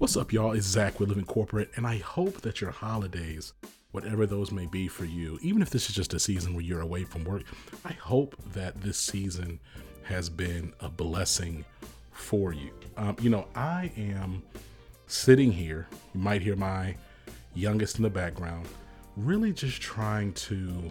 What's 0.00 0.16
up, 0.16 0.32
y'all? 0.32 0.52
It's 0.52 0.64
Zach 0.66 0.98
with 0.98 1.10
Living 1.10 1.26
Corporate, 1.26 1.72
and 1.76 1.86
I 1.86 1.98
hope 1.98 2.40
that 2.40 2.62
your 2.62 2.70
holidays, 2.70 3.52
whatever 3.90 4.24
those 4.24 4.50
may 4.50 4.64
be 4.64 4.88
for 4.88 5.04
you, 5.04 5.38
even 5.42 5.60
if 5.60 5.68
this 5.68 5.90
is 5.90 5.94
just 5.94 6.14
a 6.14 6.18
season 6.18 6.54
where 6.54 6.64
you're 6.64 6.80
away 6.80 7.04
from 7.04 7.22
work, 7.22 7.42
I 7.84 7.92
hope 7.92 8.34
that 8.54 8.80
this 8.80 8.96
season 8.96 9.60
has 10.04 10.30
been 10.30 10.72
a 10.80 10.88
blessing 10.88 11.66
for 12.12 12.54
you. 12.54 12.70
Um, 12.96 13.14
you 13.20 13.28
know, 13.28 13.46
I 13.54 13.92
am 13.98 14.42
sitting 15.06 15.52
here, 15.52 15.86
you 16.14 16.20
might 16.20 16.40
hear 16.40 16.56
my 16.56 16.96
youngest 17.54 17.98
in 17.98 18.02
the 18.02 18.08
background, 18.08 18.66
really 19.18 19.52
just 19.52 19.82
trying 19.82 20.32
to 20.32 20.90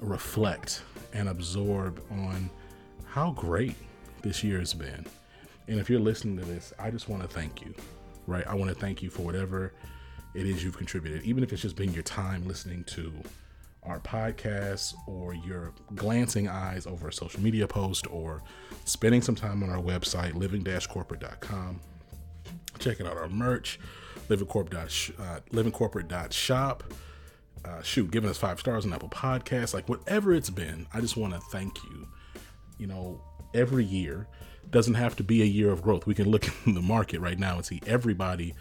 reflect 0.00 0.84
and 1.12 1.28
absorb 1.28 2.00
on 2.12 2.48
how 3.04 3.32
great 3.32 3.74
this 4.22 4.44
year 4.44 4.60
has 4.60 4.74
been. 4.74 5.04
And 5.66 5.80
if 5.80 5.90
you're 5.90 5.98
listening 5.98 6.36
to 6.36 6.44
this, 6.44 6.72
I 6.78 6.92
just 6.92 7.08
want 7.08 7.22
to 7.22 7.28
thank 7.28 7.62
you 7.62 7.74
right? 8.26 8.46
I 8.46 8.54
want 8.54 8.70
to 8.70 8.74
thank 8.76 9.02
you 9.02 9.10
for 9.10 9.22
whatever 9.22 9.72
it 10.34 10.46
is 10.46 10.64
you've 10.64 10.76
contributed, 10.76 11.22
even 11.24 11.42
if 11.42 11.52
it's 11.52 11.62
just 11.62 11.76
been 11.76 11.92
your 11.92 12.02
time 12.02 12.46
listening 12.46 12.84
to 12.84 13.12
our 13.84 13.98
podcast 14.00 14.94
or 15.06 15.34
your 15.34 15.72
glancing 15.94 16.48
eyes 16.48 16.86
over 16.86 17.08
a 17.08 17.12
social 17.12 17.40
media 17.40 17.66
post 17.66 18.06
or 18.10 18.42
spending 18.84 19.20
some 19.20 19.34
time 19.34 19.62
on 19.62 19.70
our 19.70 19.82
website, 19.82 20.34
living-corporate.com. 20.34 21.80
Checking 22.78 23.06
out 23.06 23.16
our 23.16 23.28
merch, 23.28 23.78
livingcorporate.shop. 24.28 25.14
Uh, 25.18 25.40
livingcorporate.shop. 25.50 26.84
Uh, 27.64 27.82
shoot, 27.82 28.10
giving 28.10 28.28
us 28.28 28.38
five 28.38 28.58
stars 28.58 28.84
on 28.84 28.92
Apple 28.92 29.08
Podcasts, 29.08 29.72
like 29.72 29.88
whatever 29.88 30.34
it's 30.34 30.50
been, 30.50 30.86
I 30.92 31.00
just 31.00 31.16
want 31.16 31.32
to 31.32 31.40
thank 31.52 31.82
you. 31.84 32.08
You 32.78 32.88
know, 32.88 33.20
every 33.54 33.84
year 33.84 34.26
doesn't 34.70 34.94
have 34.94 35.16
to 35.16 35.24
be 35.24 35.42
a 35.42 35.46
year 35.46 35.70
of 35.70 35.82
growth. 35.82 36.06
We 36.06 36.14
can 36.14 36.28
look 36.28 36.46
in 36.66 36.74
the 36.74 36.82
market 36.82 37.20
right 37.20 37.38
now 37.38 37.56
and 37.56 37.64
see 37.64 37.80
everybody 37.86 38.54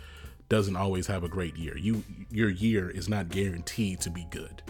doesn't 0.50 0.76
always 0.76 1.08
have 1.08 1.24
a 1.24 1.30
great 1.30 1.56
year. 1.56 1.78
You 1.78 2.04
your 2.30 2.50
year 2.50 2.90
is 2.90 3.08
not 3.08 3.30
guaranteed 3.30 4.02
to 4.02 4.10
be 4.10 4.28
good. 4.30 4.62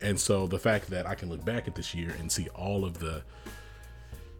And 0.00 0.18
so 0.18 0.46
the 0.46 0.58
fact 0.58 0.88
that 0.90 1.06
I 1.06 1.14
can 1.14 1.28
look 1.28 1.44
back 1.44 1.68
at 1.68 1.74
this 1.74 1.94
year 1.94 2.14
and 2.18 2.32
see 2.32 2.48
all 2.54 2.84
of 2.86 2.98
the 2.98 3.22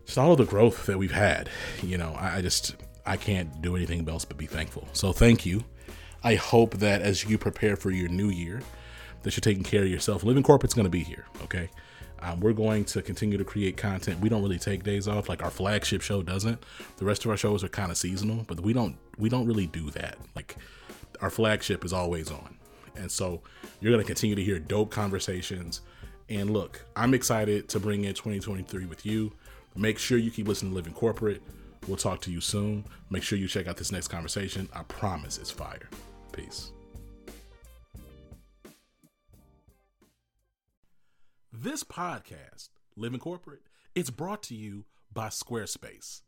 just 0.06 0.18
all 0.18 0.32
of 0.32 0.38
the 0.38 0.44
growth 0.44 0.86
that 0.86 0.98
we've 0.98 1.12
had, 1.12 1.50
you 1.82 1.98
know, 1.98 2.16
I, 2.18 2.40
just 2.40 2.76
I 3.06 3.16
can't 3.16 3.60
do 3.60 3.76
anything 3.76 4.08
else 4.08 4.24
but 4.24 4.38
be 4.38 4.46
thankful. 4.46 4.88
So 4.92 5.12
thank 5.12 5.44
you. 5.44 5.64
I 6.24 6.34
hope 6.34 6.78
that 6.78 7.02
as 7.02 7.24
you 7.24 7.38
prepare 7.38 7.76
for 7.76 7.90
your 7.90 8.08
new 8.08 8.28
year, 8.28 8.62
that 9.22 9.36
you're 9.36 9.42
taking 9.42 9.62
care 9.62 9.82
of 9.82 9.88
yourself. 9.88 10.24
Living 10.24 10.42
Corporate's 10.42 10.74
going 10.74 10.84
to 10.84 10.90
be 10.90 11.04
here, 11.04 11.26
okay? 11.42 11.70
Um, 12.22 12.40
we're 12.40 12.52
going 12.52 12.84
to 12.86 13.02
continue 13.02 13.38
to 13.38 13.44
create 13.44 13.76
content. 13.76 14.20
We 14.20 14.28
don't 14.28 14.42
really 14.42 14.58
take 14.58 14.82
days 14.82 15.08
off, 15.08 15.28
like 15.28 15.42
our 15.42 15.50
flagship 15.50 16.02
show 16.02 16.22
doesn't. 16.22 16.62
The 16.98 17.04
rest 17.04 17.24
of 17.24 17.30
our 17.30 17.36
shows 17.36 17.64
are 17.64 17.68
kind 17.68 17.90
of 17.90 17.96
seasonal, 17.96 18.44
but 18.46 18.60
we 18.60 18.72
don't 18.72 18.96
we 19.18 19.28
don't 19.28 19.46
really 19.46 19.66
do 19.66 19.90
that. 19.92 20.18
Like 20.36 20.56
our 21.20 21.30
flagship 21.30 21.84
is 21.84 21.92
always 21.92 22.30
on, 22.30 22.56
and 22.96 23.10
so 23.10 23.40
you're 23.80 23.96
to 23.96 24.04
continue 24.04 24.36
to 24.36 24.44
hear 24.44 24.58
dope 24.58 24.90
conversations. 24.90 25.80
And 26.28 26.50
look, 26.50 26.84
I'm 26.94 27.14
excited 27.14 27.68
to 27.70 27.80
bring 27.80 28.04
in 28.04 28.14
2023 28.14 28.86
with 28.86 29.04
you. 29.04 29.32
Make 29.74 29.98
sure 29.98 30.18
you 30.18 30.30
keep 30.30 30.46
listening 30.46 30.72
to 30.72 30.76
Living 30.76 30.92
Corporate. 30.92 31.42
We'll 31.88 31.96
talk 31.96 32.20
to 32.22 32.30
you 32.30 32.40
soon. 32.40 32.84
Make 33.08 33.22
sure 33.22 33.38
you 33.38 33.48
check 33.48 33.66
out 33.66 33.76
this 33.76 33.90
next 33.90 34.08
conversation. 34.08 34.68
I 34.72 34.82
promise 34.84 35.38
it's 35.38 35.50
fire. 35.50 35.88
Peace. 36.32 36.70
This 41.62 41.84
podcast, 41.84 42.70
Living 42.96 43.20
Corporate, 43.20 43.60
it's 43.94 44.08
brought 44.08 44.42
to 44.44 44.54
you 44.54 44.86
by 45.12 45.26
Squarespace. 45.26 46.22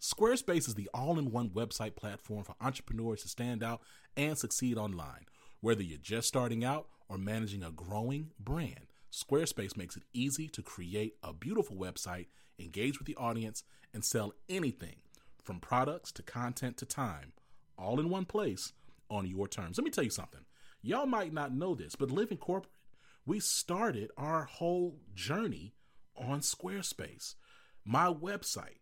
Squarespace 0.00 0.68
is 0.68 0.76
the 0.76 0.88
all 0.94 1.18
in 1.18 1.32
one 1.32 1.50
website 1.50 1.96
platform 1.96 2.44
for 2.44 2.54
entrepreneurs 2.60 3.22
to 3.22 3.28
stand 3.28 3.64
out 3.64 3.80
and 4.16 4.38
succeed 4.38 4.78
online. 4.78 5.26
Whether 5.60 5.82
you're 5.82 5.98
just 5.98 6.28
starting 6.28 6.64
out 6.64 6.86
or 7.08 7.18
managing 7.18 7.64
a 7.64 7.72
growing 7.72 8.30
brand, 8.38 8.86
Squarespace 9.12 9.76
makes 9.76 9.96
it 9.96 10.04
easy 10.12 10.46
to 10.46 10.62
create 10.62 11.14
a 11.24 11.32
beautiful 11.32 11.74
website, 11.74 12.26
engage 12.60 13.00
with 13.00 13.08
the 13.08 13.16
audience, 13.16 13.64
and 13.92 14.04
sell 14.04 14.34
anything 14.48 14.98
from 15.42 15.58
products 15.58 16.12
to 16.12 16.22
content 16.22 16.76
to 16.76 16.86
time, 16.86 17.32
all 17.76 17.98
in 17.98 18.08
one 18.08 18.24
place 18.24 18.72
on 19.10 19.26
your 19.26 19.48
terms. 19.48 19.78
Let 19.78 19.84
me 19.84 19.90
tell 19.90 20.04
you 20.04 20.10
something. 20.10 20.42
Y'all 20.80 21.06
might 21.06 21.32
not 21.32 21.52
know 21.52 21.74
this, 21.74 21.96
but 21.96 22.12
Living 22.12 22.38
Corporate 22.38 22.72
we 23.26 23.40
started 23.40 24.10
our 24.16 24.44
whole 24.44 24.98
journey 25.14 25.74
on 26.16 26.40
Squarespace. 26.40 27.34
My 27.84 28.06
website, 28.06 28.78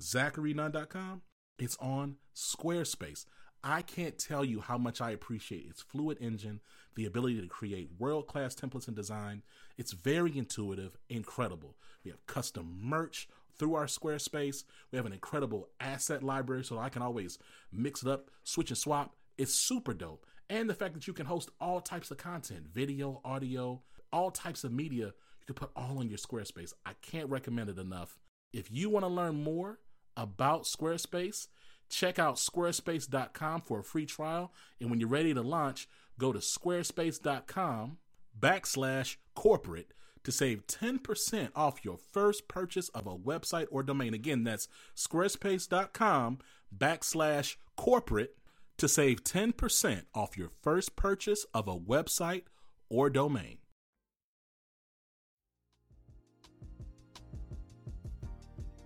zacharynunn.com, 0.00 1.22
it's 1.58 1.76
on 1.80 2.16
Squarespace. 2.34 3.24
I 3.64 3.82
can't 3.82 4.18
tell 4.18 4.44
you 4.44 4.60
how 4.60 4.76
much 4.76 5.00
I 5.00 5.12
appreciate 5.12 5.66
its 5.66 5.82
fluid 5.82 6.18
engine, 6.20 6.60
the 6.96 7.06
ability 7.06 7.40
to 7.40 7.46
create 7.46 7.90
world 7.98 8.26
class 8.26 8.54
templates 8.54 8.88
and 8.88 8.96
design. 8.96 9.42
It's 9.78 9.92
very 9.92 10.36
intuitive, 10.36 10.96
incredible. 11.08 11.76
We 12.04 12.10
have 12.10 12.26
custom 12.26 12.78
merch 12.82 13.28
through 13.56 13.74
our 13.74 13.86
Squarespace. 13.86 14.64
We 14.90 14.96
have 14.96 15.06
an 15.06 15.12
incredible 15.12 15.68
asset 15.78 16.22
library 16.22 16.64
so 16.64 16.78
I 16.78 16.88
can 16.88 17.02
always 17.02 17.38
mix 17.70 18.02
it 18.02 18.08
up, 18.08 18.30
switch 18.42 18.70
and 18.70 18.78
swap. 18.78 19.14
It's 19.38 19.54
super 19.54 19.94
dope 19.94 20.26
and 20.48 20.68
the 20.68 20.74
fact 20.74 20.94
that 20.94 21.06
you 21.06 21.12
can 21.12 21.26
host 21.26 21.50
all 21.60 21.80
types 21.80 22.10
of 22.10 22.18
content 22.18 22.66
video, 22.72 23.20
audio, 23.24 23.82
all 24.12 24.30
types 24.30 24.64
of 24.64 24.72
media. 24.72 25.06
You 25.06 25.46
can 25.46 25.54
put 25.54 25.70
all 25.74 25.98
on 25.98 26.08
your 26.08 26.18
Squarespace. 26.18 26.72
I 26.86 26.92
can't 27.02 27.28
recommend 27.28 27.70
it 27.70 27.78
enough. 27.78 28.18
If 28.52 28.70
you 28.70 28.90
want 28.90 29.04
to 29.04 29.08
learn 29.08 29.42
more 29.42 29.78
about 30.16 30.64
Squarespace, 30.64 31.48
check 31.88 32.18
out 32.18 32.36
squarespace.com 32.36 33.62
for 33.62 33.80
a 33.80 33.84
free 33.84 34.06
trial. 34.06 34.52
And 34.80 34.90
when 34.90 35.00
you're 35.00 35.08
ready 35.08 35.34
to 35.34 35.42
launch, 35.42 35.88
go 36.18 36.32
to 36.32 36.38
squarespace.com 36.38 37.98
backslash 38.38 39.16
corporate 39.34 39.92
to 40.24 40.32
save 40.32 40.66
10% 40.66 41.50
off 41.56 41.84
your 41.84 41.98
first 41.98 42.46
purchase 42.46 42.88
of 42.90 43.06
a 43.06 43.16
website 43.16 43.66
or 43.70 43.82
domain. 43.82 44.14
Again, 44.14 44.44
that's 44.44 44.68
squarespace.com 44.96 46.38
backslash 46.76 47.56
corporate 47.76 48.36
to 48.82 48.88
save 48.88 49.22
10% 49.22 50.02
off 50.12 50.36
your 50.36 50.50
first 50.60 50.96
purchase 50.96 51.46
of 51.54 51.68
a 51.68 51.78
website 51.78 52.42
or 52.88 53.08
domain. 53.08 53.58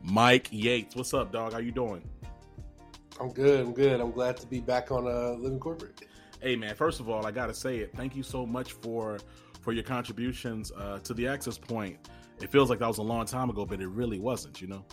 Mike 0.03 0.49
Yates, 0.51 0.95
what's 0.95 1.15
up, 1.15 1.33
dog? 1.33 1.55
How 1.55 1.61
you 1.61 1.73
doing? 1.73 2.07
I'm 3.19 3.33
good. 3.33 3.61
I'm 3.61 3.73
good. 3.73 3.99
I'm 4.03 4.13
glad 4.13 4.37
to 4.37 4.47
be 4.47 4.61
back 4.61 4.93
on 4.93 5.07
uh, 5.07 5.31
Living 5.39 5.59
Corporate. 5.59 6.03
Hey, 6.43 6.57
man. 6.57 6.75
First 6.75 7.01
of 7.01 7.09
all, 7.09 7.27
I 7.27 7.31
gotta 7.31 7.55
say 7.55 7.79
it. 7.79 7.97
Thank 7.97 8.15
you 8.15 8.23
so 8.23 8.45
much 8.45 8.73
for 8.73 9.19
for 9.63 9.73
your 9.73 9.83
contributions 9.83 10.73
uh, 10.77 10.99
to 11.05 11.15
the 11.15 11.27
access 11.27 11.57
point. 11.57 11.97
It 12.43 12.53
feels 12.53 12.69
like 12.69 12.81
that 12.81 12.89
was 12.89 12.99
a 12.99 13.03
long 13.03 13.25
time 13.25 13.49
ago, 13.49 13.65
but 13.65 13.81
it 13.81 13.89
really 13.89 14.19
wasn't, 14.19 14.61
you 14.61 14.67
know? 14.67 14.85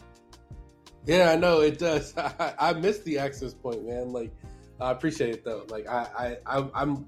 Yeah, 1.06 1.32
I 1.32 1.36
know 1.36 1.60
it 1.60 1.78
does. 1.78 2.18
I, 2.18 2.54
I 2.58 2.74
missed 2.74 3.04
the 3.04 3.20
access 3.20 3.54
point, 3.54 3.86
man. 3.86 4.14
Like, 4.14 4.32
I 4.84 4.92
appreciate 4.92 5.34
it 5.34 5.46
though. 5.46 5.66
Like, 5.70 5.88
I, 5.88 6.38
I, 6.46 6.70
I'm 6.74 7.08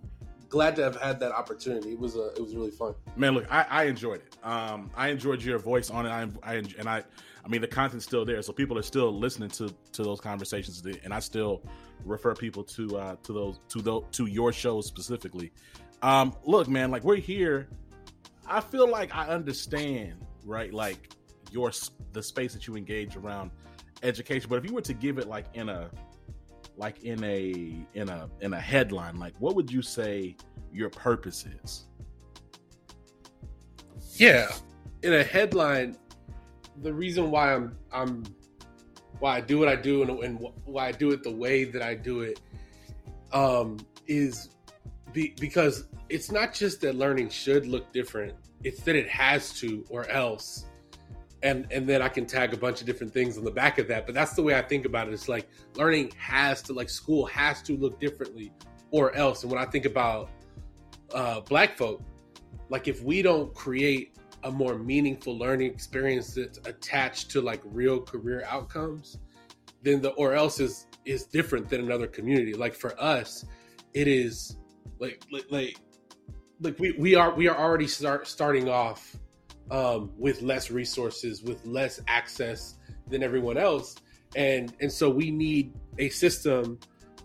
glad 0.50 0.76
to 0.78 0.84
have 0.84 0.96
had 0.96 1.20
that 1.20 1.32
opportunity. 1.32 1.92
It 1.92 2.00
was 2.00 2.16
a, 2.16 2.34
it 2.36 2.42
was 2.42 2.56
really 2.56 2.72
fun. 2.72 2.96
Man, 3.16 3.34
look, 3.34 3.46
I, 3.52 3.66
I 3.70 3.84
enjoyed 3.86 4.22
it. 4.22 4.38
Um, 4.44 4.90
I 4.96 5.10
enjoyed 5.10 5.42
your 5.42 5.60
voice 5.60 5.90
on 5.90 6.06
it. 6.06 6.10
I, 6.10 6.28
I, 6.44 6.56
and 6.56 6.88
I, 6.88 7.04
I 7.44 7.48
mean, 7.48 7.62
the 7.62 7.68
content's 7.68 8.06
still 8.06 8.26
there, 8.26 8.42
so 8.42 8.54
people 8.54 8.78
are 8.78 8.84
still 8.84 9.12
listening 9.18 9.50
to 9.50 9.74
to 9.92 10.04
those 10.04 10.20
conversations, 10.20 10.84
and 11.04 11.14
I 11.14 11.20
still 11.20 11.62
refer 12.04 12.34
people 12.34 12.64
to 12.64 12.98
uh, 12.98 13.16
to 13.22 13.34
those 13.34 13.60
to 13.70 13.82
those 13.82 14.06
to 14.14 14.26
your 14.26 14.52
shows 14.52 14.88
specifically. 14.88 15.52
Um, 16.02 16.34
look, 16.44 16.68
man, 16.68 16.90
like 16.90 17.04
we're 17.04 17.18
here. 17.18 17.68
I 18.48 18.62
feel 18.62 18.90
like 18.90 19.16
I 19.16 19.28
understand, 19.28 20.26
right? 20.44 20.74
Like 20.74 21.12
your 21.52 21.72
the 22.14 22.24
space 22.24 22.54
that 22.54 22.66
you 22.66 22.76
engage 22.76 23.16
around 23.16 23.52
education, 24.02 24.48
but 24.50 24.58
if 24.58 24.66
you 24.66 24.74
were 24.74 24.82
to 24.82 24.94
give 24.94 25.20
it 25.20 25.28
like 25.28 25.46
in 25.54 25.70
a 25.70 25.92
like 26.78 27.04
in 27.04 27.24
a 27.24 27.86
in 27.94 28.10
a 28.10 28.30
in 28.42 28.54
a 28.54 28.60
headline, 28.60 29.18
like 29.18 29.34
what 29.40 29.56
would 29.56 29.72
you 29.72 29.82
say 29.82 30.36
your 30.72 30.90
purpose 30.90 31.46
is? 31.64 31.86
Yeah, 34.16 34.52
in 35.04 35.14
a 35.14 35.24
headline, 35.24 35.98
the 36.82 36.94
reason 36.94 37.32
why 37.32 37.54
I'm 37.54 37.78
I'm 37.92 38.24
why 39.20 39.38
I 39.38 39.42
do 39.42 39.60
what 39.60 39.70
I 39.70 39.76
do 39.76 40.02
and, 40.02 40.12
and 40.24 40.48
why 40.66 40.88
I 40.88 40.92
do 40.92 41.12
it 41.12 41.24
the 41.24 41.32
way 41.32 41.64
that 41.64 41.82
I 41.82 41.96
do 41.96 42.22
it 42.22 42.40
um, 43.32 43.78
is 44.08 44.50
be, 45.14 45.34
because 45.40 45.88
it's 46.10 46.32
not 46.32 46.54
just 46.54 46.82
that 46.82 46.96
learning 46.96 47.30
should 47.30 47.68
look 47.68 47.92
different; 47.94 48.34
it's 48.64 48.82
that 48.82 48.96
it 48.96 49.08
has 49.10 49.54
to, 49.60 49.86
or 49.90 50.08
else. 50.10 50.66
And 51.44 51.68
and 51.72 51.88
then 51.88 52.02
I 52.02 52.10
can 52.10 52.26
tag 52.26 52.54
a 52.54 52.58
bunch 52.58 52.82
of 52.82 52.88
different 52.88 53.14
things 53.14 53.38
on 53.38 53.44
the 53.44 53.52
back 53.52 53.78
of 53.78 53.88
that. 53.90 54.06
But 54.06 54.16
that's 54.16 54.34
the 54.34 54.42
way 54.42 54.56
I 54.58 54.62
think 54.62 54.86
about 54.86 55.08
it. 55.08 55.14
It's 55.14 55.30
like 55.30 55.48
learning 55.76 56.12
has 56.18 56.62
to, 56.64 56.74
like 56.74 56.90
school 56.90 57.26
has 57.28 57.62
to 57.64 57.78
look 57.78 58.00
differently, 58.00 58.52
or 58.92 59.14
else. 59.16 59.44
And 59.44 59.52
when 59.52 59.62
I 59.62 59.66
think 59.66 59.86
about 59.86 60.30
uh, 61.14 61.42
Black 61.42 61.78
folk, 61.78 62.02
like 62.70 62.88
if 62.88 63.04
we 63.04 63.22
don't 63.22 63.54
create 63.54 64.18
a 64.44 64.52
more 64.52 64.78
meaningful 64.78 65.38
learning 65.38 65.72
experience 65.72 66.34
that's 66.36 66.60
attached 66.60 67.32
to 67.32 67.42
like 67.42 67.62
real 67.66 68.00
career 68.00 68.44
outcomes, 68.48 69.18
then 69.82 70.02
the 70.02 70.12
or 70.12 70.34
else 70.34 70.60
is 70.60 70.88
is 71.04 71.26
different 71.26 71.70
than 71.70 71.82
another 71.82 72.08
community. 72.08 72.54
Like 72.54 72.74
for 72.74 73.00
us, 73.02 73.46
it 73.94 74.08
is 74.08 74.58
like 75.00 75.24
like 75.32 75.46
like, 75.50 75.78
like 76.62 76.80
we, 76.80 76.92
we 76.94 77.16
are 77.16 77.34
we 77.34 77.48
are 77.48 77.58
already 77.58 77.88
start 77.88 78.28
starting 78.28 78.70
off 78.70 79.16
um, 79.72 80.12
with 80.18 80.42
less 80.42 80.72
resources, 80.72 81.44
with 81.44 81.66
less 81.66 82.00
access 82.08 82.76
than 83.08 83.24
everyone 83.24 83.58
else, 83.58 83.96
and 84.36 84.74
and 84.82 84.92
so 84.92 85.10
we 85.10 85.32
need 85.32 85.74
a 85.98 86.10
system 86.10 86.80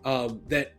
um, 0.05 0.41
that 0.49 0.73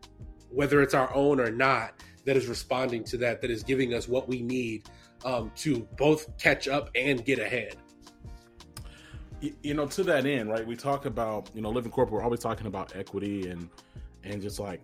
whether 0.50 0.82
it's 0.82 0.94
our 0.94 1.14
own 1.14 1.40
or 1.40 1.52
not 1.52 1.94
that 2.26 2.38
is 2.38 2.48
responding 2.48 3.04
to 3.04 3.18
that 3.18 3.42
that 3.42 3.52
is 3.52 3.64
giving 3.64 3.94
us 3.94 4.08
what 4.08 4.28
we 4.28 4.42
need 4.42 4.90
um, 5.26 5.52
to 5.56 5.88
both 5.98 6.36
catch 6.38 6.68
up 6.68 6.90
and 6.96 7.24
get 7.26 7.40
ahead. 7.40 7.76
You 9.64 9.74
know, 9.74 9.88
to 9.88 10.04
that 10.04 10.28
end, 10.28 10.52
right? 10.52 10.66
We 10.66 10.76
talk 10.76 11.06
about 11.06 11.50
you 11.54 11.62
know 11.62 11.70
living 11.70 11.92
corporate. 11.92 12.14
We're 12.14 12.24
always 12.24 12.42
talking 12.42 12.68
about 12.68 12.96
equity 12.96 13.50
and 13.50 13.70
and 14.24 14.42
just 14.42 14.60
like 14.60 14.82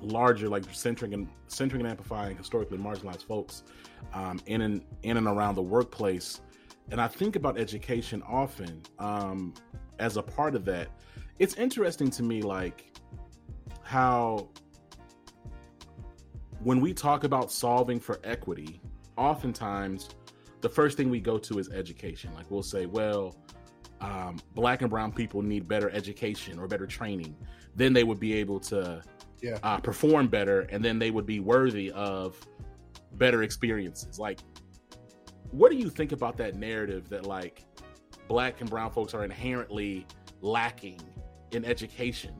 larger, 0.00 0.48
like 0.48 0.64
centering 0.72 1.14
and 1.14 1.28
centering 1.46 1.82
and 1.82 1.90
amplifying 1.90 2.36
historically 2.36 2.78
marginalized 2.78 3.22
folks 3.22 3.62
um, 4.12 4.40
in 4.46 4.62
and 4.62 4.82
in 5.02 5.16
and 5.16 5.26
around 5.26 5.54
the 5.54 5.62
workplace. 5.62 6.40
And 6.90 7.00
I 7.00 7.08
think 7.08 7.36
about 7.36 7.58
education 7.58 8.22
often 8.26 8.82
um, 8.98 9.54
as 9.98 10.16
a 10.16 10.22
part 10.22 10.54
of 10.54 10.64
that. 10.66 10.88
It's 11.38 11.54
interesting 11.54 12.10
to 12.10 12.22
me, 12.22 12.42
like 12.42 12.92
how 13.82 14.48
when 16.60 16.80
we 16.80 16.92
talk 16.92 17.24
about 17.24 17.50
solving 17.50 18.00
for 18.00 18.20
equity, 18.24 18.80
oftentimes 19.16 20.08
the 20.60 20.68
first 20.68 20.96
thing 20.96 21.10
we 21.10 21.20
go 21.20 21.38
to 21.38 21.58
is 21.58 21.70
education. 21.70 22.32
Like 22.34 22.50
we'll 22.50 22.62
say, 22.62 22.86
well, 22.86 23.36
um, 24.00 24.38
black 24.54 24.82
and 24.82 24.90
brown 24.90 25.12
people 25.12 25.42
need 25.42 25.68
better 25.68 25.90
education 25.90 26.58
or 26.58 26.66
better 26.66 26.86
training. 26.86 27.36
Then 27.74 27.92
they 27.92 28.04
would 28.04 28.20
be 28.20 28.34
able 28.34 28.60
to 28.60 29.02
yeah. 29.40 29.58
uh, 29.62 29.78
perform 29.78 30.28
better, 30.28 30.60
and 30.70 30.84
then 30.84 30.98
they 30.98 31.10
would 31.10 31.26
be 31.26 31.40
worthy 31.40 31.90
of 31.92 32.38
better 33.12 33.42
experiences. 33.42 34.18
Like, 34.18 34.40
what 35.50 35.70
do 35.70 35.76
you 35.76 35.88
think 35.88 36.12
about 36.12 36.36
that 36.38 36.54
narrative 36.54 37.08
that 37.08 37.26
like 37.26 37.64
black 38.28 38.60
and 38.60 38.68
brown 38.68 38.90
folks 38.90 39.14
are 39.14 39.24
inherently 39.24 40.06
lacking 40.40 41.00
in 41.52 41.64
education, 41.64 42.34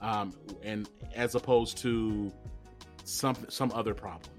um, 0.00 0.32
and 0.62 0.88
as 1.14 1.34
opposed 1.34 1.78
to 1.78 2.32
some 3.04 3.36
some 3.48 3.72
other 3.72 3.94
problem? 3.94 4.30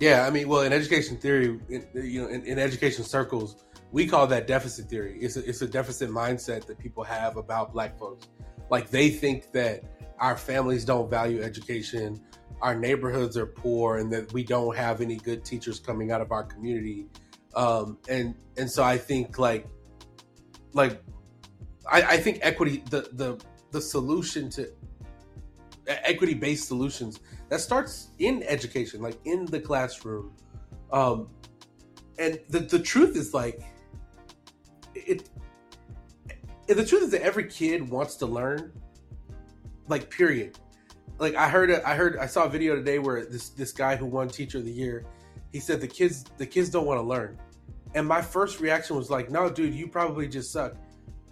Yeah, 0.00 0.26
I 0.26 0.30
mean, 0.30 0.48
well, 0.48 0.62
in 0.62 0.72
education 0.72 1.18
theory, 1.18 1.60
in, 1.68 1.86
you 1.94 2.22
know, 2.22 2.28
in, 2.28 2.42
in, 2.46 2.58
education 2.58 3.04
circles, 3.04 3.64
we 3.92 4.06
call 4.06 4.26
that 4.28 4.46
deficit 4.46 4.88
theory. 4.88 5.18
It's 5.20 5.36
a, 5.36 5.46
it's 5.46 5.60
a 5.60 5.66
deficit 5.66 6.08
mindset 6.08 6.64
that 6.66 6.78
people 6.78 7.04
have 7.04 7.36
about 7.36 7.74
Black 7.74 7.98
folks. 7.98 8.28
Like 8.70 8.88
they 8.88 9.10
think 9.10 9.52
that 9.52 9.84
our 10.20 10.36
families 10.36 10.84
don't 10.84 11.08
value 11.08 11.42
education, 11.42 12.20
our 12.60 12.74
neighborhoods 12.74 13.36
are 13.36 13.46
poor, 13.46 13.96
and 13.98 14.12
that 14.12 14.32
we 14.32 14.44
don't 14.44 14.76
have 14.76 15.00
any 15.00 15.16
good 15.16 15.44
teachers 15.44 15.80
coming 15.80 16.12
out 16.12 16.20
of 16.20 16.30
our 16.30 16.44
community. 16.44 17.06
Um, 17.56 17.98
and 18.08 18.34
and 18.56 18.70
so 18.70 18.84
I 18.84 18.98
think 18.98 19.38
like 19.38 19.66
like 20.72 21.02
I, 21.90 22.02
I 22.02 22.16
think 22.18 22.38
equity 22.42 22.84
the 22.90 23.08
the 23.12 23.40
the 23.70 23.80
solution 23.80 24.50
to 24.50 24.70
equity 25.86 26.34
based 26.34 26.68
solutions 26.68 27.20
that 27.48 27.60
starts 27.60 28.10
in 28.18 28.42
education, 28.44 29.00
like 29.00 29.18
in 29.24 29.46
the 29.46 29.58
classroom. 29.58 30.32
Um, 30.92 31.28
and 32.18 32.38
the, 32.48 32.60
the 32.60 32.78
truth 32.78 33.16
is 33.16 33.32
like 33.32 33.62
it, 34.94 35.28
the 36.66 36.84
truth 36.84 37.02
is 37.02 37.10
that 37.10 37.22
every 37.22 37.44
kid 37.44 37.88
wants 37.88 38.16
to 38.16 38.26
learn 38.26 38.72
like 39.88 40.10
period 40.10 40.58
like 41.18 41.34
i 41.34 41.48
heard 41.48 41.70
i 41.70 41.94
heard 41.94 42.16
i 42.18 42.26
saw 42.26 42.44
a 42.44 42.48
video 42.48 42.74
today 42.74 42.98
where 42.98 43.24
this 43.24 43.50
this 43.50 43.72
guy 43.72 43.96
who 43.96 44.06
won 44.06 44.28
teacher 44.28 44.58
of 44.58 44.64
the 44.64 44.72
year 44.72 45.04
he 45.52 45.60
said 45.60 45.80
the 45.80 45.88
kids 45.88 46.24
the 46.38 46.46
kids 46.46 46.70
don't 46.70 46.86
want 46.86 46.98
to 46.98 47.02
learn 47.02 47.38
and 47.94 48.06
my 48.06 48.22
first 48.22 48.60
reaction 48.60 48.96
was 48.96 49.10
like 49.10 49.30
no 49.30 49.50
dude 49.50 49.74
you 49.74 49.88
probably 49.88 50.28
just 50.28 50.52
suck 50.52 50.74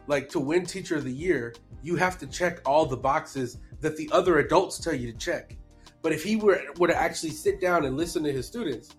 like 0.06 0.28
to 0.28 0.40
win 0.40 0.64
teacher 0.64 0.96
of 0.96 1.04
the 1.04 1.12
year 1.12 1.54
you 1.82 1.96
have 1.96 2.18
to 2.18 2.26
check 2.26 2.60
all 2.66 2.86
the 2.86 2.96
boxes 2.96 3.58
that 3.80 3.96
the 3.96 4.08
other 4.12 4.38
adults 4.38 4.78
tell 4.78 4.94
you 4.94 5.12
to 5.12 5.18
check. 5.18 5.56
But 6.02 6.12
if 6.12 6.22
he 6.22 6.36
were, 6.36 6.62
were 6.78 6.88
to 6.88 6.96
actually 6.96 7.30
sit 7.30 7.60
down 7.60 7.84
and 7.84 7.96
listen 7.96 8.22
to 8.24 8.32
his 8.32 8.46
students, 8.46 8.90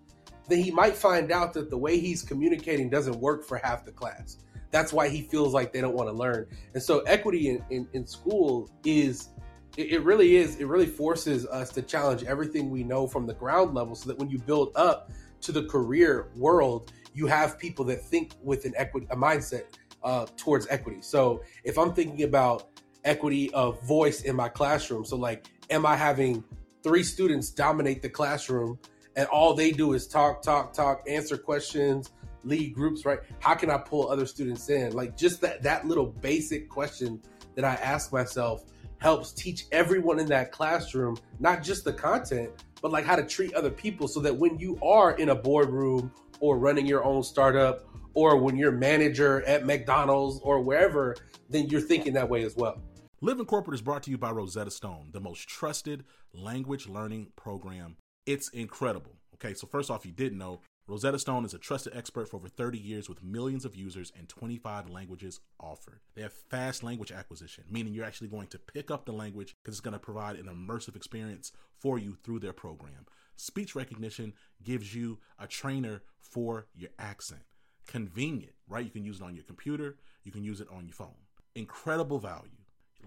then 0.48 0.60
he 0.60 0.72
might 0.72 0.96
find 0.96 1.32
out 1.32 1.53
that 1.53 1.70
the 1.70 1.77
way 1.77 2.00
he's 2.00 2.22
communicating 2.22 2.89
doesn't 2.89 3.20
work 3.20 3.46
for 3.46 3.58
half 3.58 3.86
the 3.86 3.91
class. 3.91 4.38
That's 4.72 4.94
why 4.94 5.10
he 5.10 5.22
feels 5.22 5.54
like 5.54 5.74
they 5.74 5.82
don't 5.82 5.96
want 5.96 6.10
to 6.10 6.14
learn. 6.14 6.48
And 6.74 6.82
so 6.82 7.00
equity 7.02 7.50
in, 7.50 7.64
in, 7.70 7.88
in 7.94 8.06
school 8.06 8.70
is 8.86 9.30
it, 9.78 9.92
it 9.92 10.04
really 10.04 10.36
is, 10.36 10.58
it 10.58 10.68
really 10.68 10.86
forces 10.86 11.46
us 11.48 11.70
to 11.72 11.82
challenge 11.82 12.24
everything 12.24 12.70
we 12.70 12.84
know 12.84 13.08
from 13.08 13.26
the 13.26 13.34
ground 13.34 13.74
level 13.74 13.96
so 13.96 14.08
that 14.10 14.18
when 14.20 14.30
you 14.30 14.40
build 14.40 14.72
up 14.76 15.12
to 15.42 15.52
the 15.52 15.64
career 15.66 16.28
world, 16.36 16.92
you 17.14 17.28
have 17.28 17.58
people 17.58 17.86
that 17.86 18.04
think 18.04 18.34
with 18.44 18.66
an 18.66 18.74
equity 18.76 19.08
a 19.10 19.16
mindset 19.16 19.64
uh, 20.04 20.26
towards 20.38 20.68
equity. 20.70 21.02
So 21.02 21.44
if 21.64 21.78
I'm 21.78 21.94
thinking 21.94 22.24
about 22.24 22.70
equity 23.06 23.52
of 23.54 23.82
voice 23.84 24.22
in 24.22 24.36
my 24.36 24.50
classroom. 24.50 25.06
So, 25.06 25.16
like, 25.16 25.48
am 25.70 25.86
I 25.86 25.96
having 25.96 26.44
three 26.84 27.04
students 27.04 27.50
dominate 27.50 28.02
the 28.02 28.10
classroom 28.10 28.80
and 29.16 29.28
all 29.28 29.54
they 29.54 29.72
do 29.72 29.94
is 29.94 30.08
talk, 30.08 30.42
talk, 30.42 30.74
talk, 30.74 31.04
answer 31.08 31.38
questions, 31.38 32.12
lead 32.43 32.74
groups, 32.74 33.05
right? 33.05 33.19
How 33.39 33.53
can 33.53 33.69
I 33.69 33.77
pull 33.77 34.10
other 34.10 34.25
students 34.25 34.69
in? 34.69 34.93
Like, 34.93 35.17
just 35.17 35.41
that, 35.41 35.63
that 35.63 35.88
little 35.88 36.08
basic 36.08 36.69
question 36.69 37.22
that 37.55 37.65
I 37.65 37.75
ask 37.75 38.12
myself 38.12 38.65
helps 39.00 39.31
teach 39.31 39.65
everyone 39.72 40.19
in 40.19 40.27
that 40.27 40.51
classroom, 40.51 41.17
not 41.39 41.63
just 41.63 41.86
the 41.86 41.93
content, 41.93 42.50
but 42.81 42.91
like 42.91 43.05
how 43.05 43.15
to 43.15 43.25
treat 43.25 43.53
other 43.53 43.72
people 43.72 44.08
so 44.08 44.19
that 44.19 44.36
when 44.36 44.58
you 44.60 44.77
are 44.84 45.12
in 45.17 45.29
a 45.29 45.36
boardroom 45.36 46.12
or 46.39 46.58
running 46.58 46.86
your 46.86 47.03
own 47.03 47.24
startup 47.24 47.86
or 48.13 48.38
when 48.38 48.58
you're 48.58 48.72
manager 48.72 49.43
at 49.46 49.65
McDonald's 49.65 50.39
or 50.43 50.62
wherever, 50.62 51.15
then 51.50 51.67
you're 51.67 51.81
thinking 51.81 52.13
that 52.13 52.29
way 52.29 52.43
as 52.43 52.55
well. 52.55 52.81
Living 53.22 53.46
Corporate 53.46 53.75
is 53.75 53.81
brought 53.81 54.03
to 54.03 54.12
you 54.12 54.17
by 54.17 54.31
Rosetta 54.31 54.72
Stone, 54.72 55.10
the 55.12 55.19
most 55.19 55.48
trusted 55.48 56.05
language 56.34 56.88
learning 56.88 57.27
program. 57.36 57.98
It's 58.25 58.50
incredible. 58.50 59.12
Okay, 59.36 59.53
so 59.53 59.67
first 59.67 59.89
off, 59.89 60.05
you 60.05 60.12
didn't 60.12 60.38
know, 60.38 60.62
Rosetta 60.89 61.19
Stone 61.19 61.46
is 61.46 61.53
a 61.53 61.60
trusted 61.60 61.96
expert 61.96 62.27
for 62.27 62.38
over 62.38 62.48
30 62.48 62.79
years 62.79 63.08
with 63.08 63.24
millions 63.24 63.63
of 63.63 63.75
users 63.75 64.12
and 64.17 64.27
25 64.27 64.89
languages 64.89 65.39
offered. 65.60 66.00
They 66.15 66.24
have 66.24 66.34
fast 66.34 66.81
language 66.81 67.12
acquisition, 67.12 67.65
meaning 67.69 67.93
you're 67.93 68.05
actually 68.05 68.29
going 68.29 68.48
to 68.48 68.58
pick 68.58 68.89
up 68.89 69.05
the 69.05 69.12
language 69.12 69.55
because 69.62 69.75
it's 69.75 69.81
going 69.81 69.93
to 69.93 70.00
provide 70.00 70.38
an 70.38 70.48
immersive 70.48 70.96
experience 70.96 71.51
for 71.77 72.00
you 72.00 72.17
through 72.24 72.39
their 72.39 72.53
program. 72.53 73.05
speech 73.36 73.75
recognition 73.75 74.34
gives 74.63 74.96
you 74.96 75.19
a 75.38 75.46
trainer 75.46 76.01
for 76.19 76.65
your 76.74 76.89
accent. 76.98 77.43
Convenient, 77.86 78.53
right? 78.67 78.84
You 78.84 78.89
can 78.89 79.05
use 79.05 79.19
it 79.19 79.24
on 79.24 79.36
your 79.36 79.43
computer, 79.43 79.98
you 80.24 80.31
can 80.31 80.43
use 80.43 80.60
it 80.60 80.69
on 80.74 80.88
your 80.88 80.96
phone. 80.96 81.27
Incredible 81.53 82.17
value. 82.17 82.50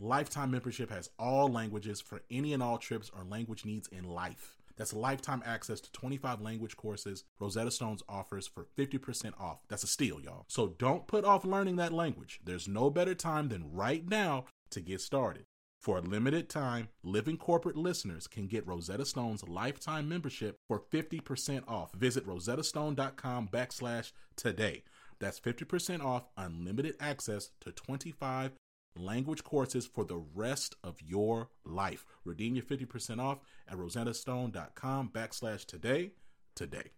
Lifetime 0.00 0.52
membership 0.52 0.88
has 0.90 1.10
all 1.18 1.48
languages 1.48 2.00
for 2.00 2.22
any 2.30 2.52
and 2.52 2.62
all 2.62 2.78
trips 2.78 3.10
or 3.14 3.24
language 3.24 3.64
needs 3.64 3.88
in 3.88 4.04
life. 4.04 4.61
That's 4.76 4.92
lifetime 4.92 5.42
access 5.44 5.80
to 5.80 5.92
25 5.92 6.40
language 6.40 6.76
courses 6.76 7.24
Rosetta 7.38 7.70
Stones 7.70 8.02
offers 8.08 8.46
for 8.46 8.66
50% 8.76 9.32
off. 9.40 9.62
That's 9.68 9.84
a 9.84 9.88
steal, 9.88 10.20
y'all. 10.20 10.44
So 10.48 10.68
don't 10.78 11.06
put 11.06 11.24
off 11.24 11.44
learning 11.44 11.76
that 11.76 11.92
language. 11.92 12.40
There's 12.44 12.68
no 12.68 12.90
better 12.90 13.14
time 13.14 13.48
than 13.48 13.72
right 13.72 14.08
now 14.08 14.46
to 14.70 14.80
get 14.80 15.00
started. 15.00 15.44
For 15.82 15.98
a 15.98 16.00
limited 16.00 16.48
time, 16.48 16.90
Living 17.02 17.36
Corporate 17.36 17.76
listeners 17.76 18.28
can 18.28 18.46
get 18.46 18.66
Rosetta 18.68 19.04
Stone's 19.04 19.48
lifetime 19.48 20.08
membership 20.08 20.58
for 20.68 20.78
50% 20.78 21.64
off. 21.66 21.92
Visit 21.92 22.24
rosettastone.com 22.24 23.48
backslash 23.48 24.12
today. 24.36 24.84
That's 25.18 25.40
50% 25.40 26.04
off 26.04 26.28
unlimited 26.36 26.94
access 27.00 27.50
to 27.62 27.72
25 27.72 28.52
language 28.96 29.42
courses 29.44 29.86
for 29.86 30.04
the 30.04 30.22
rest 30.34 30.76
of 30.84 30.96
your 31.00 31.48
life. 31.64 32.04
Redeem 32.24 32.54
your 32.54 32.64
50% 32.64 33.20
off 33.20 33.38
at 33.68 33.76
rosettastone.com 33.76 35.10
backslash 35.10 35.64
today 35.66 36.10
today. 36.54 36.90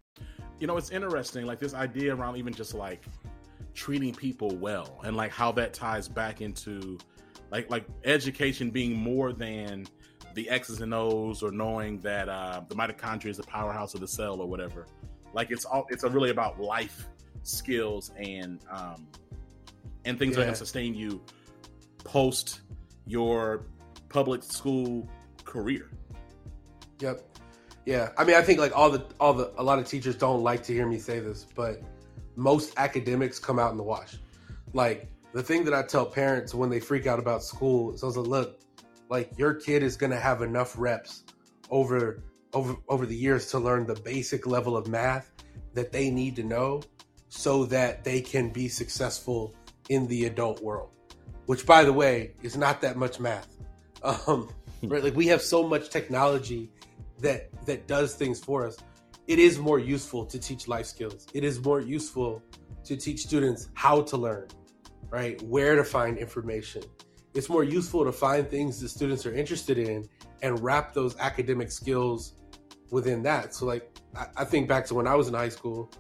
You 0.59 0.67
know, 0.67 0.77
it's 0.77 0.91
interesting, 0.91 1.47
like 1.47 1.59
this 1.59 1.75
idea 1.75 2.15
around 2.15 2.37
even 2.37 2.53
just 2.53 2.75
like 2.75 3.05
treating 3.75 4.15
people 4.15 4.55
well 4.57 5.01
and 5.05 5.17
like 5.17 5.33
how 5.33 5.51
that 5.53 5.73
ties 5.75 6.09
back 6.09 6.41
into 6.41 6.97
like 7.51 7.69
like 7.71 7.85
education 8.05 8.71
being 8.71 8.95
more 8.95 9.33
than 9.33 9.87
the 10.35 10.49
X's 10.49 10.81
and 10.81 10.95
O's 10.95 11.43
or 11.43 11.51
knowing 11.51 12.01
that 12.01 12.29
uh, 12.29 12.63
the 12.69 12.75
mitochondria 12.75 13.27
is 13.31 13.37
the 13.37 13.43
powerhouse 13.45 13.95
of 13.95 14.01
the 14.01 14.09
cell 14.09 14.41
or 14.41 14.47
whatever. 14.47 14.87
Like 15.33 15.51
it's 15.51 15.65
all 15.65 15.87
it's 15.91 16.05
really 16.05 16.31
about 16.31 16.61
life 16.61 17.09
skills 17.43 18.13
and 18.17 18.61
um, 18.71 19.07
and 20.05 20.19
things 20.19 20.33
yeah. 20.33 20.41
that 20.41 20.47
can 20.47 20.55
sustain 20.55 20.95
you 20.95 21.21
post 22.05 22.61
your 23.07 23.67
public 24.09 24.43
school 24.43 25.09
career. 25.45 25.91
Yep. 27.01 27.23
Yeah. 27.85 28.11
I 28.17 28.25
mean, 28.25 28.37
I 28.37 28.43
think 28.43 28.61
like 28.61 28.77
all 28.77 28.91
the 28.91 29.05
all 29.19 29.35
the 29.35 29.53
a 29.59 29.63
lot 29.63 29.79
of 29.79 29.87
teachers 29.87 30.17
don't 30.17 30.43
like 30.43 30.63
to 30.65 30.73
hear 30.73 30.87
me 30.87 30.99
say 30.99 31.19
this, 31.19 31.47
but 31.55 31.83
most 32.37 32.75
academics 32.77 33.39
come 33.39 33.59
out 33.59 33.73
in 33.73 33.77
the 33.77 33.83
wash. 33.83 34.17
Like 34.73 35.11
the 35.33 35.43
thing 35.43 35.65
that 35.65 35.75
I 35.75 35.83
tell 35.83 36.07
parents 36.07 36.55
when 36.55 36.71
they 36.71 36.81
freak 36.81 37.07
out 37.07 37.19
about 37.19 37.43
school 37.43 37.93
is 37.93 38.03
I 38.03 38.07
was 38.07 38.17
like, 38.17 38.29
look, 38.29 38.61
like 39.09 39.33
your 39.37 39.55
kid 39.55 39.83
is 39.83 39.97
gonna 39.97 40.19
have 40.19 40.43
enough 40.43 40.75
reps 40.79 41.25
over 41.71 42.23
over 42.53 42.77
over 42.89 43.07
the 43.07 43.17
years 43.17 43.51
to 43.51 43.59
learn 43.59 43.87
the 43.87 43.95
basic 43.95 44.47
level 44.47 44.77
of 44.77 44.87
math 44.87 45.33
that 45.75 45.93
they 45.93 46.11
need 46.11 46.37
to 46.37 46.45
know 46.45 46.83
so 47.29 47.65
that 47.67 48.05
they 48.05 48.21
can 48.21 48.51
be 48.51 48.69
successful 48.69 49.55
in 49.89 50.07
the 50.07 50.27
adult 50.27 50.63
world 50.63 50.91
which 51.47 51.67
by 51.67 51.85
the 51.85 51.93
way 51.93 52.33
is 52.43 52.57
not 52.57 52.81
that 52.81 52.97
much 52.97 53.21
math. 53.21 53.49
Um, 54.27 54.51
right? 54.83 55.03
Like 55.03 55.17
we 55.17 55.27
have 55.29 55.41
so 55.41 55.67
much 55.67 55.89
technology 55.89 56.71
that 57.21 57.49
that 57.65 57.87
does 57.87 58.15
things 58.15 58.39
for 58.39 58.67
us. 58.67 58.77
It 59.27 59.39
is 59.39 59.59
more 59.59 59.79
useful 59.79 60.27
to 60.27 60.39
teach 60.39 60.69
life 60.69 60.85
skills. 60.85 61.27
It 61.33 61.43
is 61.43 61.65
more 61.65 61.81
useful 61.81 62.43
to 62.85 62.97
teach 62.97 63.21
students 63.21 63.71
how 63.73 64.03
to 64.03 64.17
learn, 64.19 64.49
right? 65.09 65.41
Where 65.43 65.75
to 65.75 65.85
find 65.85 66.19
information. 66.19 66.83
It's 67.33 67.49
more 67.49 67.65
useful 67.65 68.05
to 68.05 68.13
find 68.13 68.49
things 68.49 68.79
that 68.81 68.91
students 68.91 69.25
are 69.25 69.35
interested 69.35 69.79
in 69.79 70.07
and 70.43 70.63
wrap 70.63 70.93
those 70.93 71.17
academic 71.19 71.73
skills 71.73 72.35
within 72.91 73.23
that. 73.23 73.55
So 73.55 73.65
like 73.65 73.91
I, 74.15 74.27
I 74.37 74.45
think 74.45 74.69
back 74.69 74.85
to 74.87 74.95
when 74.95 75.07
I 75.07 75.15
was 75.15 75.29
in 75.29 75.35
high 75.35 75.49
school, 75.49 75.91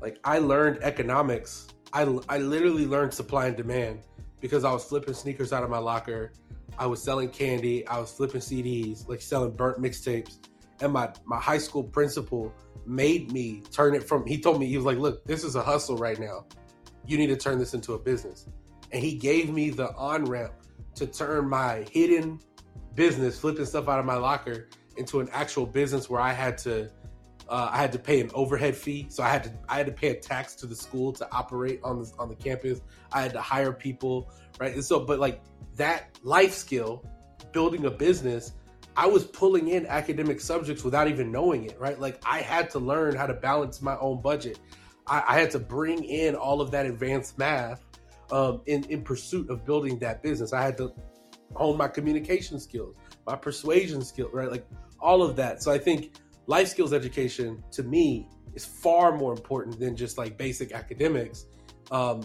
like 0.00 0.18
I 0.24 0.38
learned 0.38 0.80
economics. 0.82 1.68
I, 1.92 2.02
I 2.28 2.36
literally 2.38 2.84
learned 2.84 3.14
supply 3.14 3.46
and 3.46 3.56
demand 3.56 4.00
because 4.40 4.64
I 4.64 4.72
was 4.72 4.84
flipping 4.84 5.14
sneakers 5.14 5.52
out 5.52 5.62
of 5.62 5.70
my 5.70 5.78
locker. 5.78 6.32
I 6.78 6.86
was 6.86 7.02
selling 7.02 7.30
candy. 7.30 7.86
I 7.86 7.98
was 7.98 8.12
flipping 8.12 8.40
CDs, 8.40 9.08
like 9.08 9.20
selling 9.20 9.52
burnt 9.52 9.78
mixtapes. 9.78 10.38
And 10.80 10.92
my, 10.92 11.10
my 11.24 11.38
high 11.38 11.58
school 11.58 11.82
principal 11.82 12.52
made 12.86 13.32
me 13.32 13.62
turn 13.72 13.94
it 13.94 14.04
from, 14.04 14.26
he 14.26 14.40
told 14.40 14.60
me, 14.60 14.66
he 14.66 14.76
was 14.76 14.86
like, 14.86 14.98
look, 14.98 15.24
this 15.24 15.44
is 15.44 15.56
a 15.56 15.62
hustle 15.62 15.96
right 15.96 16.18
now. 16.18 16.46
You 17.06 17.18
need 17.18 17.28
to 17.28 17.36
turn 17.36 17.58
this 17.58 17.74
into 17.74 17.94
a 17.94 17.98
business. 17.98 18.46
And 18.92 19.02
he 19.02 19.14
gave 19.14 19.50
me 19.50 19.70
the 19.70 19.92
on 19.94 20.24
ramp 20.24 20.52
to 20.94 21.06
turn 21.06 21.48
my 21.48 21.86
hidden 21.90 22.40
business, 22.94 23.38
flipping 23.38 23.66
stuff 23.66 23.88
out 23.88 23.98
of 23.98 24.04
my 24.04 24.16
locker, 24.16 24.68
into 24.96 25.20
an 25.20 25.28
actual 25.32 25.66
business 25.66 26.08
where 26.10 26.20
I 26.20 26.32
had 26.32 26.58
to 26.58 26.90
uh, 27.48 27.70
I 27.72 27.78
had 27.78 27.92
to 27.92 27.98
pay 27.98 28.20
an 28.20 28.30
overhead 28.34 28.76
fee, 28.76 29.06
so 29.08 29.22
I 29.22 29.28
had 29.30 29.44
to 29.44 29.52
I 29.68 29.76
had 29.78 29.86
to 29.86 29.92
pay 29.92 30.08
a 30.08 30.14
tax 30.14 30.54
to 30.56 30.66
the 30.66 30.76
school 30.76 31.12
to 31.14 31.28
operate 31.32 31.80
on 31.82 32.02
the 32.02 32.12
on 32.18 32.28
the 32.28 32.34
campus. 32.34 32.80
I 33.12 33.22
had 33.22 33.32
to 33.32 33.40
hire 33.40 33.72
people, 33.72 34.30
right? 34.60 34.74
And 34.74 34.84
so, 34.84 35.00
but 35.00 35.18
like 35.18 35.40
that 35.76 36.18
life 36.22 36.52
skill, 36.52 37.04
building 37.52 37.86
a 37.86 37.90
business, 37.90 38.52
I 38.96 39.06
was 39.06 39.24
pulling 39.24 39.68
in 39.68 39.86
academic 39.86 40.40
subjects 40.40 40.84
without 40.84 41.08
even 41.08 41.32
knowing 41.32 41.64
it, 41.64 41.78
right? 41.80 41.98
Like 41.98 42.20
I 42.26 42.40
had 42.40 42.68
to 42.70 42.78
learn 42.78 43.16
how 43.16 43.26
to 43.26 43.34
balance 43.34 43.80
my 43.80 43.96
own 43.98 44.20
budget. 44.20 44.58
I, 45.06 45.22
I 45.28 45.38
had 45.38 45.50
to 45.52 45.58
bring 45.58 46.04
in 46.04 46.34
all 46.34 46.60
of 46.60 46.70
that 46.72 46.84
advanced 46.84 47.38
math 47.38 47.84
um, 48.30 48.60
in 48.66 48.84
in 48.84 49.02
pursuit 49.02 49.48
of 49.48 49.64
building 49.64 49.98
that 50.00 50.22
business. 50.22 50.52
I 50.52 50.62
had 50.62 50.76
to 50.78 50.92
hone 51.54 51.78
my 51.78 51.88
communication 51.88 52.60
skills, 52.60 52.96
my 53.26 53.36
persuasion 53.36 54.04
skill, 54.04 54.28
right? 54.32 54.50
Like 54.50 54.66
all 55.00 55.22
of 55.22 55.36
that. 55.36 55.62
So 55.62 55.72
I 55.72 55.78
think 55.78 56.12
life 56.48 56.66
skills 56.66 56.92
education 56.92 57.62
to 57.70 57.84
me 57.84 58.26
is 58.54 58.64
far 58.64 59.16
more 59.16 59.32
important 59.32 59.78
than 59.78 59.94
just 59.94 60.18
like 60.18 60.36
basic 60.36 60.72
academics. 60.72 61.46
Um, 61.92 62.22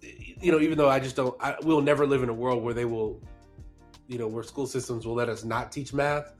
you 0.00 0.50
know, 0.50 0.60
even 0.60 0.78
though 0.78 0.88
I 0.88 0.98
just 1.00 1.16
don't, 1.16 1.36
I 1.40 1.56
will 1.62 1.82
never 1.82 2.06
live 2.06 2.22
in 2.22 2.28
a 2.30 2.34
world 2.34 2.62
where 2.62 2.72
they 2.72 2.86
will, 2.86 3.20
you 4.06 4.18
know, 4.18 4.28
where 4.28 4.42
school 4.42 4.66
systems 4.66 5.04
will 5.04 5.14
let 5.14 5.28
us 5.28 5.44
not 5.44 5.70
teach 5.70 5.92
math. 5.92 6.32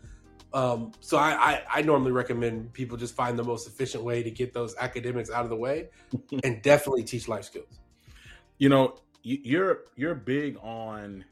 Um, 0.54 0.92
so 1.00 1.16
I, 1.16 1.31
I, 1.31 1.62
I 1.76 1.83
normally 1.83 2.12
recommend 2.12 2.73
people 2.73 2.97
just 2.97 3.14
find 3.14 3.38
the 3.38 3.45
most 3.45 3.66
efficient 3.66 4.04
way 4.04 4.23
to 4.23 4.31
get 4.31 4.52
those 4.52 4.76
academics 4.76 5.31
out 5.31 5.45
of 5.45 5.50
the 5.50 5.57
way, 5.57 5.88
and 6.45 6.62
definitely 6.62 7.04
teach 7.04 7.26
life 7.26 7.45
skills. 7.45 7.81
You 8.59 8.69
know, 8.69 8.97
you're 9.23 9.85
you're 9.97 10.14
big 10.14 10.59
on 10.59 11.25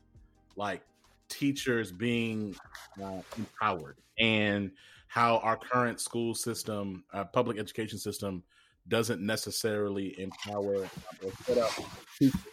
like 0.56 0.82
teachers 1.28 1.92
being 1.92 2.56
uh, 3.02 3.20
empowered 3.36 3.96
and 4.18 4.70
how 5.10 5.38
our 5.38 5.56
current 5.56 6.00
school 6.00 6.36
system, 6.36 7.02
uh, 7.12 7.24
public 7.24 7.58
education 7.58 7.98
system, 7.98 8.44
doesn't 8.86 9.20
necessarily 9.20 10.14
empower 10.20 10.84
or 10.84 11.32
set 11.44 11.58
up 11.58 11.70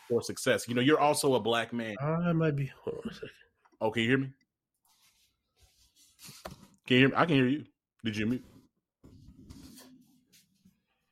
for 0.10 0.24
success. 0.24 0.68
You 0.68 0.74
know, 0.74 0.82
you're 0.82 1.00
also 1.00 1.36
a 1.36 1.40
black 1.40 1.72
man. 1.72 1.96
I 2.02 2.34
might 2.34 2.56
be. 2.56 2.72
Hold 2.84 3.02
on 3.06 3.12
a 3.12 3.14
second. 3.14 3.30
Oh, 3.80 3.92
can 3.92 4.02
you 4.02 4.10
hear 4.10 4.18
me? 4.18 4.30
Can 6.88 6.96
you 6.96 6.98
hear 6.98 7.10
me? 7.10 7.14
I 7.16 7.26
can 7.28 7.36
hear 7.36 7.48
you. 7.48 7.64
Did 8.04 8.18
you 8.18 8.26
mute? 8.26 8.46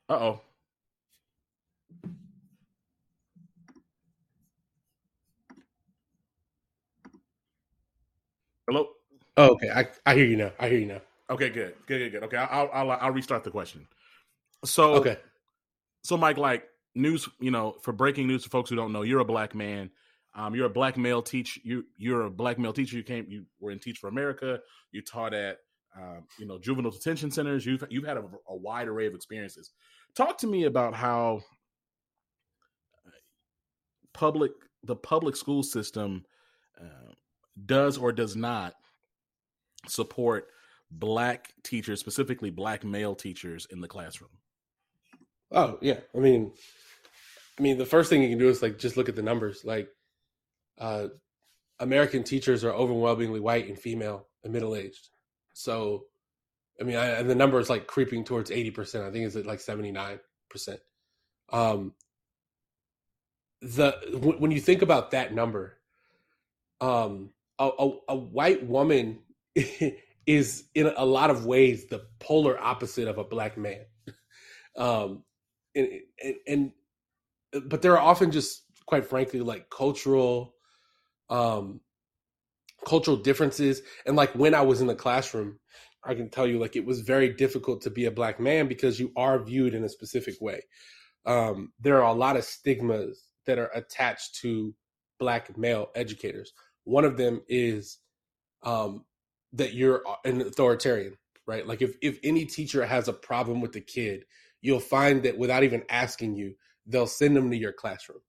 Uh 0.10 0.14
oh. 0.14 0.42
Hello. 8.68 8.88
Oh, 9.38 9.52
okay. 9.52 9.70
I, 9.70 9.88
I 10.08 10.16
hear 10.16 10.26
you 10.26 10.38
now. 10.38 10.52
I 10.60 10.70
hear 10.70 10.80
you 10.80 10.88
now. 10.88 11.02
Okay, 11.30 11.50
good, 11.50 11.74
good, 11.88 12.00
good, 12.00 12.12
good. 12.12 12.24
Okay, 12.24 12.38
I'll 12.38 12.70
I'll 12.72 12.92
I'll 12.92 13.12
restart 13.12 13.44
the 13.44 13.52
question. 13.52 13.88
So 14.64 14.94
okay, 14.96 15.18
so 16.04 16.18
Mike, 16.18 16.38
like 16.38 16.66
news, 16.94 17.28
you 17.40 17.52
know, 17.52 17.76
for 17.82 17.92
breaking 17.92 18.28
news 18.28 18.44
for 18.44 18.50
folks 18.50 18.70
who 18.70 18.76
don't 18.76 18.92
know, 18.92 19.02
you're 19.02 19.20
a 19.20 19.26
black 19.26 19.56
man. 19.56 19.90
Um, 20.36 20.54
you're 20.54 20.66
a 20.66 20.70
black 20.70 20.98
male 20.98 21.22
teach 21.22 21.60
you 21.64 21.86
you're 21.98 22.26
a 22.26 22.30
black 22.30 22.60
male 22.60 22.74
teacher. 22.74 22.98
You 22.98 23.04
came 23.04 23.26
you 23.30 23.46
were 23.60 23.72
in 23.72 23.80
Teach 23.80 23.98
for 23.98 24.08
America. 24.08 24.60
You 24.92 25.02
taught 25.02 25.34
at 25.34 25.60
um, 25.98 26.26
you 26.38 26.46
know 26.46 26.60
juvenile 26.60 26.92
detention 26.92 27.32
centers. 27.32 27.66
You've 27.66 27.84
you've 27.90 28.06
had 28.06 28.18
a, 28.18 28.24
a 28.50 28.56
wide 28.56 28.88
array 28.88 29.08
of 29.08 29.16
experiences. 29.16 29.72
Talk 30.14 30.38
to 30.40 30.48
me 30.48 30.66
about 30.66 30.94
how 30.94 31.42
uh, 33.08 33.12
public 34.14 34.52
the 34.84 34.96
public 34.96 35.36
school 35.36 35.64
system 35.64 36.26
uh, 36.80 37.14
does 37.66 37.98
or 37.98 38.12
does 38.12 38.36
not 38.36 38.76
support 39.88 40.50
black 40.92 41.54
teachers, 41.64 42.00
specifically 42.00 42.50
black 42.50 42.84
male 42.84 43.16
teachers 43.16 43.68
in 43.70 43.82
the 43.82 43.88
classroom? 43.88 44.32
Oh 45.52 45.78
yeah, 45.82 46.00
I 46.16 46.20
mean, 46.20 46.52
I 47.58 47.62
mean, 47.62 47.78
the 47.78 47.86
first 47.86 48.10
thing 48.10 48.22
you 48.22 48.30
can 48.30 48.38
do 48.38 48.50
is 48.50 48.62
like 48.62 48.78
just 48.78 48.98
look 48.98 49.10
at 49.10 49.16
the 49.16 49.22
numbers. 49.22 49.64
Like, 49.64 49.90
uh, 50.78 51.08
American 51.80 52.24
teachers 52.24 52.64
are 52.64 52.74
overwhelmingly 52.74 53.40
white 53.40 53.68
and 53.68 53.78
female 53.78 54.28
and 54.44 54.52
middle 54.52 54.76
aged. 54.76 55.10
So, 55.54 56.06
I 56.80 56.84
mean, 56.84 56.98
I, 56.98 57.08
and 57.08 57.30
the 57.30 57.36
number 57.36 57.60
is 57.60 57.70
like 57.70 57.88
creeping 57.88 58.24
towards 58.24 58.52
eighty 58.52 58.72
percent. 58.72 59.06
I 59.06 59.12
think 59.12 59.26
it's 59.26 59.36
at 59.36 59.46
like 59.46 59.60
seventy 59.62 59.92
nine 59.92 60.20
percent. 60.50 60.80
Um, 61.52 61.94
the 63.62 63.94
when 64.40 64.52
you 64.52 64.60
think 64.60 64.82
about 64.82 65.12
that 65.12 65.34
number, 65.34 65.78
um, 66.82 67.30
a, 67.60 67.70
a, 67.80 67.92
a 68.10 68.16
white 68.16 68.66
woman 68.66 69.20
is 70.26 70.66
in 70.74 70.92
a 70.96 71.06
lot 71.06 71.30
of 71.30 71.46
ways 71.46 71.88
the 71.88 72.06
polar 72.20 72.60
opposite 72.60 73.08
of 73.08 73.18
a 73.18 73.24
black 73.24 73.58
man. 73.58 73.86
um, 74.78 75.24
and, 75.76 75.88
and, 76.24 76.36
and 76.48 76.72
but 77.68 77.82
there 77.82 77.94
are 77.94 78.00
often 78.00 78.32
just 78.32 78.64
quite 78.86 79.06
frankly 79.06 79.42
like 79.42 79.70
cultural 79.70 80.54
um 81.30 81.80
cultural 82.86 83.18
differences. 83.18 83.82
And 84.06 84.16
like 84.16 84.34
when 84.36 84.54
i 84.54 84.62
was 84.62 84.82
in 84.82 84.88
the 84.88 84.96
classroom 84.96 85.60
i 86.04 86.14
can 86.14 86.30
tell 86.30 86.48
you 86.48 86.60
like 86.60 86.76
it 86.76 86.86
was 86.86 87.02
very 87.02 87.30
difficult 87.30 87.82
to 87.82 87.90
be 87.90 88.06
a 88.06 88.12
black 88.12 88.40
man 88.40 88.68
because 88.68 89.00
you 89.00 89.12
are 89.16 89.44
viewed 89.44 89.74
in 89.74 89.84
a 89.84 89.90
specific 89.90 90.36
way. 90.42 90.62
Um 91.26 91.72
there 91.80 91.98
are 92.04 92.14
a 92.14 92.18
lot 92.18 92.38
of 92.38 92.44
stigmas 92.44 93.24
that 93.46 93.60
are 93.60 93.72
attached 93.74 94.36
to 94.42 94.74
black 95.20 95.58
male 95.58 95.90
educators. 95.96 96.52
One 96.84 97.06
of 97.06 97.18
them 97.18 97.42
is 97.48 98.00
um 98.64 99.06
that 99.56 99.74
you're 99.74 100.04
an 100.24 100.42
authoritarian 100.42 101.18
right? 101.48 101.68
Like 101.68 101.82
if 101.82 101.96
if 102.02 102.20
any 102.24 102.46
teacher 102.46 102.86
has 102.86 103.08
a 103.08 103.14
problem 103.14 103.62
with 103.62 103.74
the 103.74 103.82
kid 103.82 104.26
you'll 104.62 104.80
find 104.80 105.22
that 105.24 105.38
without 105.38 105.64
even 105.64 105.84
asking 105.90 106.36
you 106.36 106.56
they'll 106.88 107.08
send 107.08 107.36
them 107.36 107.52
to 107.52 107.58
your 107.58 107.74
classroom. 107.74 108.22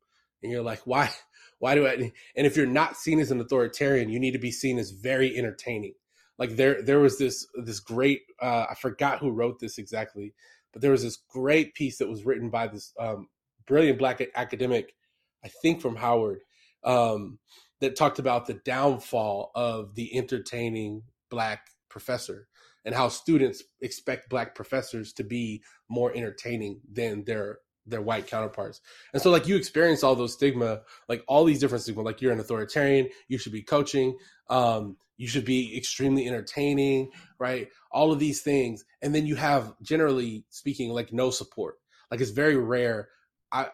And 0.42 0.52
you're 0.52 0.62
like 0.62 0.80
why 0.86 1.10
why 1.58 1.74
do 1.74 1.86
i 1.86 1.92
and 1.92 2.12
if 2.46 2.56
you're 2.56 2.66
not 2.66 2.96
seen 2.96 3.18
as 3.18 3.30
an 3.30 3.40
authoritarian 3.40 4.10
you 4.10 4.20
need 4.20 4.32
to 4.32 4.38
be 4.38 4.50
seen 4.50 4.78
as 4.78 4.90
very 4.90 5.36
entertaining. 5.36 5.94
Like 6.38 6.56
there 6.56 6.82
there 6.82 7.00
was 7.00 7.18
this 7.18 7.46
this 7.64 7.80
great 7.80 8.22
uh, 8.40 8.66
i 8.70 8.74
forgot 8.74 9.20
who 9.20 9.30
wrote 9.30 9.58
this 9.58 9.78
exactly 9.78 10.34
but 10.72 10.82
there 10.82 10.90
was 10.90 11.02
this 11.02 11.16
great 11.16 11.74
piece 11.74 11.96
that 11.98 12.08
was 12.08 12.26
written 12.26 12.50
by 12.50 12.66
this 12.66 12.92
um, 13.00 13.28
brilliant 13.66 13.98
black 13.98 14.20
academic 14.34 14.94
i 15.42 15.48
think 15.62 15.80
from 15.80 15.96
howard 15.96 16.40
um, 16.84 17.38
that 17.80 17.96
talked 17.96 18.18
about 18.18 18.46
the 18.46 18.60
downfall 18.66 19.50
of 19.54 19.94
the 19.94 20.14
entertaining 20.14 21.02
black 21.30 21.68
professor 21.88 22.48
and 22.84 22.94
how 22.94 23.08
students 23.08 23.62
expect 23.80 24.30
black 24.30 24.54
professors 24.54 25.12
to 25.14 25.24
be 25.24 25.62
more 25.88 26.12
entertaining 26.14 26.80
than 26.90 27.24
their 27.24 27.58
their 27.88 28.02
white 28.02 28.26
counterparts. 28.26 28.80
And 29.12 29.22
so 29.22 29.30
like 29.30 29.46
you 29.46 29.56
experience 29.56 30.02
all 30.02 30.16
those 30.16 30.32
stigma, 30.32 30.80
like 31.08 31.22
all 31.28 31.44
these 31.44 31.60
different 31.60 31.82
stigma, 31.82 32.02
like 32.02 32.20
you're 32.20 32.32
an 32.32 32.40
authoritarian, 32.40 33.08
you 33.28 33.38
should 33.38 33.52
be 33.52 33.62
coaching, 33.62 34.16
um, 34.50 34.96
you 35.16 35.28
should 35.28 35.44
be 35.44 35.76
extremely 35.76 36.26
entertaining, 36.26 37.10
right? 37.38 37.68
All 37.92 38.12
of 38.12 38.18
these 38.18 38.42
things. 38.42 38.84
And 39.02 39.14
then 39.14 39.24
you 39.24 39.36
have 39.36 39.74
generally 39.82 40.44
speaking, 40.50 40.90
like 40.90 41.12
no 41.12 41.30
support. 41.30 41.76
Like 42.10 42.20
it's 42.20 42.30
very 42.30 42.56
rare. 42.56 43.08
I 43.52 43.68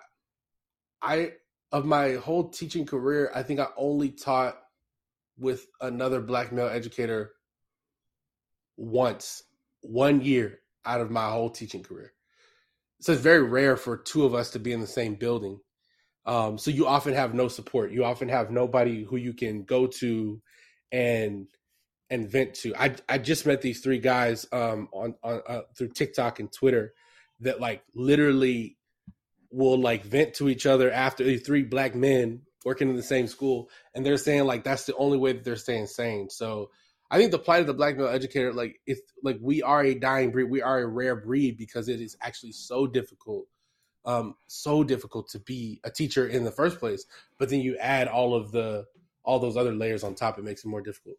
I 1.01 1.33
of 1.71 1.87
my 1.87 2.15
whole 2.15 2.51
teaching 2.51 2.87
career, 2.87 3.31
I 3.35 3.43
think 3.43 3.61
I 3.61 3.69
only 3.77 4.11
taught 4.11 4.59
with 5.39 5.67
another 5.81 6.21
black 6.21 6.53
male 6.53 6.69
educator 6.69 7.33
once, 8.77 9.43
one 9.81 10.21
year 10.21 10.61
out 10.85 11.01
of 11.01 11.11
my 11.11 11.31
whole 11.31 11.51
teaching 11.51 11.83
career 11.83 12.13
so 13.03 13.13
it's 13.13 13.21
very 13.21 13.43
rare 13.43 13.77
for 13.77 13.97
two 13.97 14.25
of 14.25 14.33
us 14.33 14.51
to 14.51 14.61
be 14.61 14.73
in 14.73 14.81
the 14.81 14.87
same 14.87 15.17
building. 15.17 15.59
Um, 16.25 16.57
so 16.57 16.71
you 16.71 16.87
often 16.87 17.15
have 17.15 17.35
no 17.35 17.49
support. 17.49 17.91
You 17.91 18.05
often 18.05 18.29
have 18.29 18.53
nobody 18.53 19.03
who 19.03 19.17
you 19.17 19.35
can 19.35 19.65
go 19.65 19.89
to 19.99 20.41
and 20.93 21.49
and 22.09 22.31
vent 22.31 22.55
to. 22.55 22.77
I 22.77 22.95
I 23.09 23.19
just 23.19 23.45
met 23.45 23.61
these 23.61 23.81
three 23.81 23.99
guys 23.99 24.47
um, 24.53 24.89
on 24.93 25.17
on 25.25 25.43
uh, 25.49 25.61
through 25.77 25.89
TikTok 25.89 26.39
and 26.39 26.53
Twitter 26.53 26.95
that 27.41 27.61
like 27.61 27.83
literally 27.93 28.79
will 29.51 29.81
like 29.81 30.05
vent 30.05 30.35
to 30.35 30.49
each 30.49 30.65
other 30.65 30.89
after 30.89 31.37
three 31.39 31.65
black 31.65 31.97
men 31.97 32.43
working 32.65 32.89
in 32.89 32.95
the 32.95 33.03
same 33.03 33.27
school, 33.27 33.69
and 33.97 34.07
they're 34.07 34.17
saying 34.17 34.45
like 34.45 34.63
that's 34.63 34.85
the 34.85 34.95
only 34.95 35.19
way 35.19 35.33
that 35.33 35.43
they're 35.43 35.57
staying 35.57 35.89
sane. 35.89 36.31
So 36.31 36.71
I 37.13 37.19
think 37.19 37.31
the 37.31 37.39
plight 37.39 37.61
of 37.61 37.67
the 37.67 37.75
black 37.75 37.99
male 37.99 38.09
educator, 38.09 38.55
like 38.55 38.81
it's 38.87 39.03
like 39.23 39.39
we 39.43 39.63
are 39.63 39.85
a 39.85 39.95
dying 39.95 40.31
breed, 40.31 40.45
we 40.45 40.63
are 40.63 40.81
a 40.81 40.87
rare 40.87 41.15
breed 41.15 41.59
because 41.59 41.91
it 41.91 42.01
is 42.01 42.17
actually 42.23 42.53
so 42.53 42.87
difficult, 42.87 43.45
um, 44.07 44.35
so 44.47 44.83
difficult 44.83 45.29
to 45.29 45.39
be 45.39 45.79
a 45.85 45.91
teacher 45.91 46.27
in 46.27 46.43
the 46.43 46.51
first 46.51 46.79
place. 46.79 47.05
But 47.39 47.51
then 47.51 47.61
you 47.61 47.77
add 47.77 48.09
all 48.09 48.35
of 48.35 48.51
the 48.51 48.87
all 49.25 49.39
those 49.39 49.59
other 49.59 49.75
layers 49.75 50.03
on 50.03 50.15
top, 50.15 50.39
it 50.39 50.45
makes 50.45 50.65
it 50.65 50.69
more 50.69 50.81
difficult. 50.81 51.17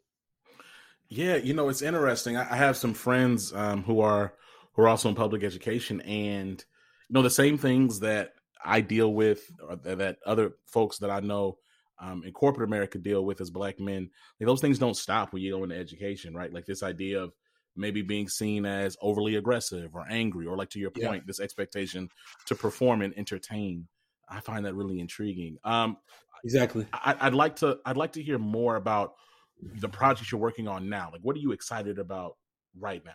Yeah, 1.09 1.35
you 1.35 1.53
know, 1.53 1.69
it's 1.69 1.83
interesting. 1.83 2.37
I, 2.37 2.55
have 2.55 2.75
some 2.75 2.95
friends 2.95 3.53
um, 3.53 3.83
who 3.83 4.01
are 4.01 4.33
who 4.73 4.81
are 4.81 4.87
also 4.87 5.09
in 5.09 5.15
public 5.15 5.43
education, 5.43 6.01
and 6.01 6.65
you 7.07 7.13
know 7.13 7.21
the 7.21 7.29
same 7.29 7.59
things 7.59 7.99
that 7.99 8.33
I 8.65 8.81
deal 8.81 9.13
with, 9.13 9.47
or 9.61 9.75
that 9.75 10.17
other 10.25 10.53
folks 10.65 10.97
that 10.99 11.11
I 11.11 11.19
know 11.19 11.59
um, 11.99 12.23
in 12.25 12.31
corporate 12.33 12.67
America 12.67 12.97
deal 12.97 13.25
with 13.25 13.41
as 13.41 13.49
black 13.49 13.79
men. 13.79 14.09
Like, 14.39 14.47
those 14.47 14.61
things 14.61 14.79
don't 14.79 14.97
stop 14.97 15.33
when 15.33 15.41
you 15.41 15.51
go 15.51 15.63
into 15.63 15.77
education, 15.77 16.33
right? 16.33 16.53
Like 16.53 16.65
this 16.65 16.83
idea 16.83 17.21
of 17.21 17.33
maybe 17.75 18.01
being 18.01 18.27
seen 18.27 18.65
as 18.65 18.97
overly 19.01 19.35
aggressive 19.35 19.95
or 19.95 20.05
angry, 20.09 20.45
or 20.45 20.57
like 20.57 20.69
to 20.71 20.79
your 20.79 20.91
point, 20.91 21.23
yeah. 21.23 21.27
this 21.27 21.39
expectation 21.39 22.09
to 22.47 22.55
perform 22.55 23.01
and 23.01 23.13
entertain. 23.17 23.87
I 24.29 24.39
find 24.39 24.65
that 24.65 24.75
really 24.75 24.99
intriguing. 24.99 25.57
Um, 25.63 25.97
exactly. 26.43 26.87
I, 26.93 27.25
would 27.25 27.35
like 27.35 27.57
to. 27.57 27.79
I'd 27.85 27.97
like 27.97 28.13
to 28.13 28.23
hear 28.23 28.37
more 28.37 28.75
about 28.75 29.13
the 29.61 29.89
projects 29.89 30.31
you're 30.31 30.41
working 30.41 30.67
on 30.67 30.89
now. 30.89 31.09
Like, 31.11 31.21
what 31.21 31.35
are 31.35 31.39
you 31.39 31.51
excited 31.51 31.99
about 31.99 32.37
right 32.77 33.03
now? 33.05 33.11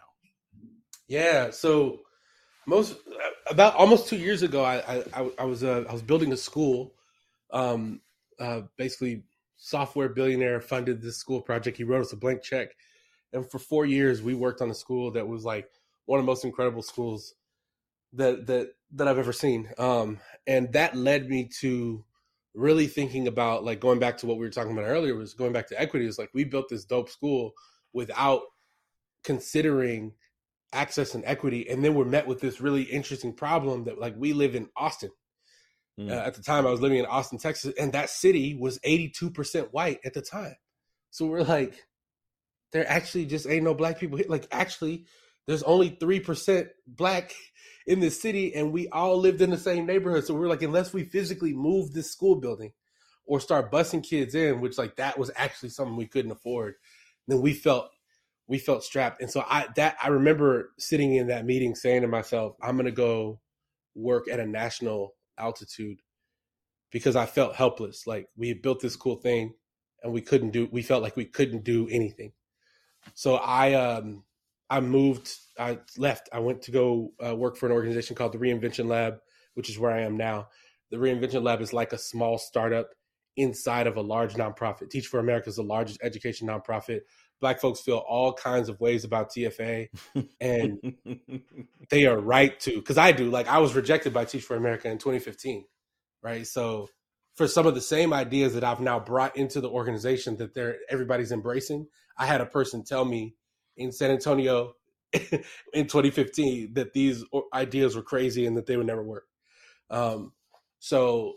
Yeah. 1.09 1.51
So 1.51 2.01
most 2.67 2.97
about 3.51 3.75
almost 3.75 4.09
two 4.09 4.19
years 4.19 4.43
ago, 4.43 4.65
I 4.65 5.05
I, 5.15 5.31
I 5.39 5.45
was 5.45 5.65
uh, 5.65 5.85
I 5.89 5.93
was 5.93 6.03
building 6.03 6.33
a 6.33 6.37
school 6.37 6.95
um, 7.51 8.01
uh, 8.39 8.63
basically 8.77 9.23
software 9.57 10.09
billionaire 10.09 10.61
funded 10.61 11.03
this 11.03 11.17
school 11.17 11.41
project. 11.41 11.77
He 11.77 11.85
wrote 11.85 12.01
us 12.03 12.13
a 12.13 12.17
blank 12.17 12.43
check, 12.43 12.69
and 13.33 13.49
for 13.51 13.59
four 13.59 13.87
years 13.87 14.23
we 14.23 14.35
worked 14.35 14.63
on 14.63 14.71
a 14.71 14.75
school 14.75 15.11
that 15.13 15.27
was 15.27 15.45
like 15.45 15.69
one 16.07 16.19
of 16.19 16.25
the 16.25 16.31
most 16.31 16.45
incredible 16.45 16.83
schools 16.83 17.35
that 18.15 18.47
that 18.47 18.71
that 18.93 19.09
I've 19.09 19.19
ever 19.19 19.33
seen. 19.33 19.71
Um, 19.79 20.19
and 20.47 20.73
that 20.73 20.97
led 20.97 21.29
me 21.29 21.49
to 21.61 22.05
really 22.55 22.87
thinking 22.87 23.29
about 23.29 23.65
like 23.65 23.81
going 23.81 23.99
back 23.99 24.17
to 24.19 24.27
what 24.27 24.39
we 24.39 24.45
were 24.47 24.51
talking 24.51 24.73
about 24.73 24.87
earlier 24.87 25.15
was 25.15 25.35
going 25.35 25.53
back 25.53 25.69
to 25.69 25.81
equity. 25.81 26.07
Is 26.07 26.19
like 26.19 26.31
we 26.33 26.45
built 26.45 26.69
this 26.69 26.85
dope 26.85 27.11
school 27.11 27.53
without 27.93 28.43
considering 29.25 30.13
access 30.73 31.15
and 31.15 31.25
equity, 31.27 31.69
and 31.69 31.85
then 31.85 31.95
we're 31.95 32.05
met 32.05 32.27
with 32.27 32.41
this 32.41 32.61
really 32.61 32.83
interesting 32.83 33.33
problem 33.33 33.85
that 33.85 34.01
like 34.01 34.15
we 34.17 34.33
live 34.33 34.55
in 34.55 34.69
Austin 34.77 35.11
Mm. 35.99 36.11
Uh, 36.11 36.15
at 36.15 36.35
the 36.35 36.43
time, 36.43 36.67
I 36.67 36.71
was 36.71 36.81
living 36.81 36.99
in 36.99 37.07
Austin, 37.07 37.39
Texas, 37.39 37.75
and 37.79 37.93
that 37.93 38.11
city 38.11 38.55
was 38.55 38.79
82% 38.81 39.73
white 39.73 39.99
at 40.05 40.15
the 40.15 40.23
time. 40.23 40.55
So 41.11 41.27
we're 41.27 41.43
like, 41.43 41.85
there 42.73 42.89
actually 42.89 43.27
just 43.27 43.49
ain't 43.49 43.65
no 43.65 43.75
black 43.75 43.99
people 43.99 44.19
here. 44.19 44.27
Like, 44.29 44.47
actually, 44.53 45.07
there's 45.47 45.63
only 45.63 45.91
3% 45.91 46.69
black 46.87 47.35
in 47.87 48.01
this 48.01 48.21
city, 48.21 48.55
and 48.55 48.73
we 48.73 48.89
all 48.89 49.19
lived 49.19 49.41
in 49.41 49.51
the 49.51 49.59
same 49.59 49.87
neighborhood. 49.87 50.25
So 50.25 50.35
we're 50.35 50.49
like, 50.49 50.63
unless 50.63 50.93
we 50.93 51.05
physically 51.05 51.55
move 51.55 51.93
this 51.93 52.13
school 52.13 52.37
building 52.37 52.73
or 53.27 53.41
start 53.41 53.73
busing 53.73 54.07
kids 54.07 54.35
in, 54.35 54.61
which 54.61 54.79
like 54.79 54.97
that 54.97 55.19
was 55.19 55.31
actually 55.37 55.71
something 55.71 55.97
we 55.97 56.07
couldn't 56.07 56.33
afford, 56.33 56.75
then 57.27 57.41
we 57.41 57.53
felt 57.53 57.91
we 58.47 58.59
felt 58.59 58.83
strapped. 58.83 59.21
And 59.21 59.31
so 59.31 59.45
I 59.47 59.69
that 59.77 59.97
I 60.03 60.09
remember 60.09 60.71
sitting 60.79 61.15
in 61.15 61.29
that 61.29 61.45
meeting 61.45 61.75
saying 61.75 62.03
to 62.03 62.09
myself, 62.09 62.57
I'm 62.63 62.77
gonna 62.77 62.91
go 62.91 63.41
work 63.95 64.29
at 64.31 64.41
a 64.41 64.47
national 64.47 65.15
altitude 65.39 66.01
because 66.91 67.17
I 67.17 67.27
felt 67.27 67.55
helpless. 67.55 68.07
Like 68.07 68.27
we 68.37 68.49
had 68.49 68.63
built 68.63 68.81
this 68.81 68.97
cool 68.97 69.17
thing 69.17 69.55
and 70.03 70.13
we 70.13 70.21
couldn't 70.21 70.51
do 70.51 70.69
we 70.71 70.83
felt 70.83 71.03
like 71.03 71.17
we 71.17 71.27
couldn't 71.27 71.65
do 71.65 71.89
anything. 71.91 72.33
So 73.15 73.37
I 73.37 73.75
um 73.75 74.25
I 74.71 74.81
moved 74.81 75.33
I 75.59 75.79
left. 75.97 76.29
I 76.33 76.41
went 76.41 76.63
to 76.63 76.71
go 76.71 77.13
uh, 77.25 77.35
work 77.35 77.57
for 77.57 77.67
an 77.67 77.73
organization 77.73 78.17
called 78.17 78.33
the 78.33 78.39
Reinvention 78.39 78.87
Lab, 78.87 79.19
which 79.55 79.71
is 79.71 79.79
where 79.79 79.93
I 79.93 80.03
am 80.03 80.17
now. 80.17 80.49
The 80.91 80.97
Reinvention 80.97 81.43
Lab 81.43 81.61
is 81.61 81.73
like 81.73 81.93
a 81.93 81.99
small 81.99 82.39
startup 82.39 82.91
inside 83.37 83.87
of 83.87 83.97
a 83.97 84.03
large 84.03 84.35
nonprofit. 84.35 84.91
Teach 84.91 85.07
for 85.07 85.21
America 85.21 85.49
is 85.49 85.57
the 85.57 85.63
largest 85.63 86.01
education 86.03 86.49
nonprofit. 86.49 87.01
Black 87.41 87.61
folks 87.61 87.81
feel 87.81 87.99
all 87.99 88.33
kinds 88.33 88.69
of 88.69 88.81
ways 88.81 89.05
about 89.05 89.31
TFA, 89.31 89.89
and 90.41 90.97
they 91.91 92.07
are 92.07 92.19
right 92.19 92.59
to. 92.61 92.77
Because 92.77 92.99
I 92.99 93.13
do. 93.13 93.31
Like 93.31 93.49
I 93.49 93.59
was 93.59 93.75
rejected 93.75 94.13
by 94.13 94.25
Teach 94.25 94.45
for 94.45 94.57
America 94.57 94.89
in 94.89 94.99
2015, 94.99 95.65
right? 96.23 96.47
So 96.47 96.89
for 97.37 97.47
some 97.47 97.67
of 97.67 97.75
the 97.75 97.81
same 97.81 98.13
ideas 98.13 98.55
that 98.55 98.65
I've 98.65 98.81
now 98.81 98.99
brought 98.99 99.37
into 99.37 99.61
the 99.61 99.71
organization 99.71 100.37
that 100.39 100.55
they're 100.55 100.79
everybody's 100.91 101.33
embracing, 101.33 101.87
I 102.17 102.27
had 102.27 102.41
a 102.41 102.47
person 102.47 102.85
tell 102.85 103.05
me 103.05 103.37
in 103.77 103.93
San 103.93 104.11
Antonio 104.11 104.75
in 105.13 105.87
2015 105.87 106.75
that 106.75 106.93
these 106.93 107.25
ideas 107.55 107.97
were 107.97 108.03
crazy 108.03 108.45
and 108.45 108.57
that 108.57 108.67
they 108.67 108.77
would 108.77 108.87
never 108.87 109.03
work. 109.03 109.27
Um, 109.91 110.33
so 110.81 111.35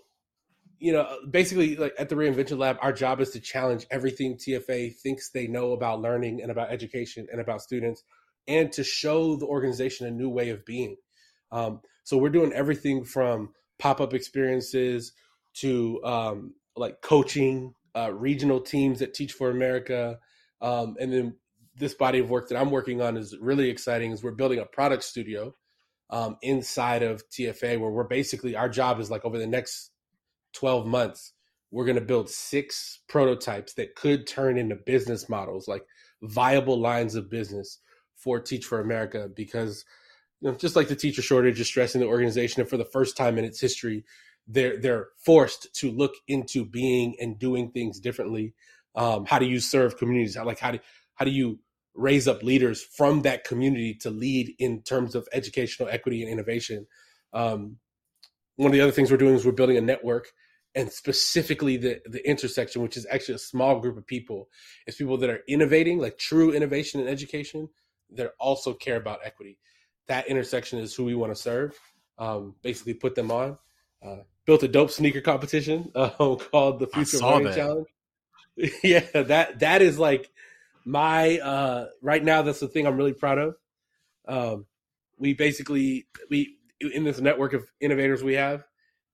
you 0.81 0.91
know, 0.91 1.07
basically, 1.29 1.75
like 1.75 1.93
at 1.99 2.09
the 2.09 2.15
Reinvention 2.15 2.57
Lab, 2.57 2.77
our 2.81 2.91
job 2.91 3.21
is 3.21 3.29
to 3.31 3.39
challenge 3.39 3.85
everything 3.91 4.35
TFA 4.35 4.95
thinks 4.95 5.29
they 5.29 5.45
know 5.45 5.73
about 5.73 6.01
learning 6.01 6.41
and 6.41 6.49
about 6.49 6.71
education 6.71 7.27
and 7.31 7.39
about 7.39 7.61
students, 7.61 8.03
and 8.47 8.71
to 8.71 8.83
show 8.83 9.35
the 9.35 9.45
organization 9.45 10.07
a 10.07 10.11
new 10.11 10.27
way 10.27 10.49
of 10.49 10.65
being. 10.65 10.97
Um, 11.51 11.81
so 12.03 12.17
we're 12.17 12.29
doing 12.29 12.51
everything 12.51 13.05
from 13.05 13.53
pop 13.77 14.01
up 14.01 14.15
experiences 14.15 15.13
to 15.57 16.03
um, 16.03 16.55
like 16.75 17.01
coaching 17.01 17.75
uh, 17.95 18.11
regional 18.11 18.59
teams 18.59 18.99
that 18.99 19.13
Teach 19.13 19.33
for 19.33 19.51
America, 19.51 20.17
um, 20.61 20.95
and 20.99 21.13
then 21.13 21.35
this 21.77 21.93
body 21.93 22.17
of 22.17 22.31
work 22.31 22.49
that 22.49 22.57
I'm 22.59 22.71
working 22.71 23.03
on 23.03 23.17
is 23.17 23.37
really 23.39 23.69
exciting. 23.69 24.13
Is 24.13 24.23
we're 24.23 24.31
building 24.31 24.57
a 24.57 24.65
product 24.65 25.03
studio 25.03 25.53
um, 26.09 26.37
inside 26.41 27.03
of 27.03 27.29
TFA 27.29 27.79
where 27.79 27.91
we're 27.91 28.03
basically 28.03 28.55
our 28.55 28.67
job 28.67 28.99
is 28.99 29.11
like 29.11 29.25
over 29.25 29.37
the 29.37 29.45
next 29.45 29.91
12 30.53 30.85
months 30.87 31.33
we're 31.71 31.85
going 31.85 31.95
to 31.95 32.01
build 32.01 32.29
six 32.29 32.99
prototypes 33.07 33.73
that 33.75 33.95
could 33.95 34.27
turn 34.27 34.57
into 34.57 34.75
business 34.75 35.29
models 35.29 35.67
like 35.67 35.85
viable 36.21 36.79
lines 36.79 37.15
of 37.15 37.29
business 37.29 37.79
for 38.15 38.39
Teach 38.39 38.65
for 38.65 38.79
America 38.79 39.29
because 39.33 39.85
you 40.41 40.49
know, 40.49 40.57
just 40.57 40.75
like 40.75 40.87
the 40.87 40.95
teacher 40.95 41.21
shortage 41.21 41.59
is 41.59 41.67
stressing 41.67 42.01
the 42.01 42.07
organization 42.07 42.61
and 42.61 42.69
for 42.69 42.77
the 42.77 42.85
first 42.85 43.15
time 43.15 43.37
in 43.37 43.45
its 43.45 43.59
history 43.59 44.03
they're 44.47 44.77
they're 44.79 45.07
forced 45.17 45.73
to 45.75 45.91
look 45.91 46.13
into 46.27 46.65
being 46.65 47.15
and 47.19 47.39
doing 47.39 47.71
things 47.71 47.99
differently. 47.99 48.53
Um, 48.95 49.25
how 49.25 49.39
do 49.39 49.45
you 49.45 49.59
serve 49.59 49.97
communities? 49.97 50.35
How, 50.35 50.45
like 50.45 50.59
how 50.59 50.71
do 50.71 50.79
how 51.15 51.25
do 51.25 51.31
you 51.31 51.59
raise 51.93 52.27
up 52.27 52.41
leaders 52.41 52.81
from 52.81 53.21
that 53.21 53.43
community 53.43 53.93
to 53.93 54.09
lead 54.09 54.53
in 54.59 54.81
terms 54.81 55.15
of 55.15 55.27
educational 55.33 55.89
equity 55.89 56.23
and 56.23 56.31
innovation? 56.31 56.87
Um, 57.33 57.77
one 58.55 58.67
of 58.67 58.73
the 58.73 58.81
other 58.81 58.91
things 58.91 59.11
we're 59.11 59.17
doing 59.17 59.35
is 59.35 59.45
we're 59.45 59.51
building 59.51 59.77
a 59.77 59.81
network 59.81 60.31
and 60.75 60.91
specifically 60.91 61.77
the 61.77 62.01
the 62.05 62.27
intersection 62.27 62.81
which 62.81 62.97
is 62.97 63.05
actually 63.11 63.35
a 63.35 63.39
small 63.39 63.79
group 63.79 63.97
of 63.97 64.07
people 64.07 64.49
is 64.87 64.95
people 64.95 65.17
that 65.17 65.29
are 65.29 65.41
innovating 65.47 65.99
like 65.99 66.17
true 66.17 66.51
innovation 66.51 67.01
in 67.01 67.07
education 67.07 67.69
that 68.11 68.31
also 68.39 68.73
care 68.73 68.97
about 68.97 69.19
equity. 69.23 69.57
That 70.07 70.27
intersection 70.27 70.79
is 70.79 70.93
who 70.93 71.05
we 71.05 71.15
want 71.15 71.33
to 71.33 71.41
serve 71.41 71.77
um, 72.17 72.55
basically 72.61 72.93
put 72.93 73.15
them 73.15 73.31
on. 73.31 73.57
Uh, 74.05 74.17
built 74.45 74.63
a 74.63 74.67
dope 74.67 74.91
sneaker 74.91 75.21
competition 75.21 75.91
uh, 75.95 76.09
called 76.51 76.79
the 76.79 76.87
future 76.87 77.17
that. 77.17 77.55
challenge. 77.55 77.87
Yeah 78.83 79.05
that 79.13 79.59
that 79.59 79.81
is 79.81 79.97
like 79.97 80.29
my 80.85 81.39
uh, 81.39 81.87
right 82.01 82.23
now 82.23 82.41
that's 82.41 82.59
the 82.59 82.67
thing 82.67 82.85
i'm 82.85 82.97
really 82.97 83.13
proud 83.13 83.37
of. 83.37 83.55
Um, 84.27 84.65
we 85.17 85.33
basically 85.33 86.07
we 86.29 86.57
in 86.79 87.03
this 87.03 87.19
network 87.19 87.53
of 87.53 87.63
innovators 87.79 88.23
we 88.23 88.33
have 88.33 88.65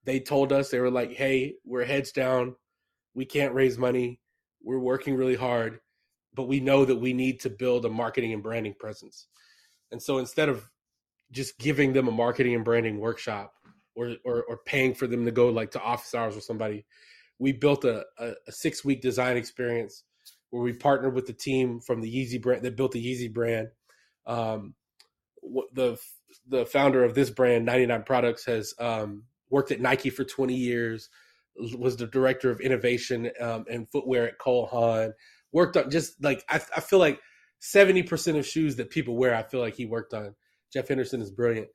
they 0.08 0.20
told 0.20 0.52
us 0.52 0.70
they 0.70 0.80
were 0.80 0.90
like, 0.90 1.12
"Hey, 1.12 1.56
we're 1.64 1.84
heads 1.84 2.12
down. 2.12 2.56
We 3.14 3.24
can't 3.24 3.54
raise 3.54 3.78
money. 3.78 4.20
We're 4.62 4.78
working 4.78 5.14
really 5.16 5.36
hard, 5.36 5.80
but 6.34 6.48
we 6.48 6.60
know 6.60 6.84
that 6.84 6.96
we 6.96 7.12
need 7.12 7.40
to 7.40 7.50
build 7.50 7.84
a 7.84 7.90
marketing 7.90 8.32
and 8.32 8.42
branding 8.42 8.74
presence." 8.78 9.26
And 9.90 10.02
so 10.02 10.18
instead 10.18 10.48
of 10.48 10.68
just 11.30 11.58
giving 11.58 11.92
them 11.92 12.08
a 12.08 12.12
marketing 12.12 12.54
and 12.54 12.64
branding 12.64 12.98
workshop 12.98 13.52
or 13.94 14.16
or, 14.24 14.44
or 14.44 14.58
paying 14.64 14.94
for 14.94 15.06
them 15.06 15.24
to 15.24 15.30
go 15.30 15.48
like 15.48 15.72
to 15.72 15.82
office 15.82 16.14
hours 16.14 16.34
with 16.34 16.44
somebody, 16.44 16.86
we 17.38 17.52
built 17.52 17.84
a, 17.84 18.04
a, 18.18 18.32
a 18.46 18.52
six 18.52 18.84
week 18.84 19.02
design 19.02 19.36
experience 19.36 20.04
where 20.50 20.62
we 20.62 20.72
partnered 20.72 21.14
with 21.14 21.26
the 21.26 21.32
team 21.32 21.80
from 21.80 22.00
the 22.00 22.10
Yeezy 22.10 22.40
brand 22.40 22.62
that 22.62 22.76
built 22.76 22.92
the 22.92 23.04
Yeezy 23.04 23.32
brand. 23.32 23.68
Um, 24.26 24.74
the 25.72 25.98
the 26.46 26.66
founder 26.66 27.04
of 27.04 27.14
this 27.14 27.30
brand, 27.30 27.64
99 27.64 28.02
Products, 28.02 28.44
has 28.46 28.74
um, 28.78 29.24
worked 29.50 29.70
at 29.72 29.80
Nike 29.80 30.10
for 30.10 30.24
20 30.24 30.54
years, 30.54 31.08
was 31.76 31.96
the 31.96 32.06
director 32.06 32.50
of 32.50 32.60
innovation 32.60 33.30
um, 33.40 33.64
and 33.70 33.88
footwear 33.90 34.28
at 34.28 34.38
Cole 34.38 34.66
Haan. 34.66 35.12
Worked 35.52 35.76
on 35.76 35.90
just 35.90 36.22
like 36.22 36.44
I, 36.48 36.56
I 36.76 36.80
feel 36.80 36.98
like 36.98 37.20
70% 37.62 38.38
of 38.38 38.46
shoes 38.46 38.76
that 38.76 38.90
people 38.90 39.16
wear, 39.16 39.34
I 39.34 39.42
feel 39.42 39.60
like 39.60 39.74
he 39.74 39.86
worked 39.86 40.14
on. 40.14 40.34
Jeff 40.72 40.88
Henderson 40.88 41.20
is 41.20 41.30
brilliant. 41.30 41.68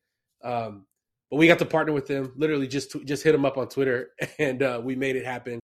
Um, 0.43 0.85
but 1.29 1.37
we 1.37 1.47
got 1.47 1.59
to 1.59 1.65
partner 1.65 1.93
with 1.93 2.07
him. 2.07 2.31
Literally, 2.35 2.67
just 2.67 2.95
just 3.05 3.23
hit 3.23 3.33
him 3.33 3.45
up 3.45 3.57
on 3.57 3.67
Twitter, 3.67 4.09
and 4.39 4.61
uh, 4.61 4.81
we 4.83 4.95
made 4.95 5.15
it 5.15 5.25
happen. 5.25 5.59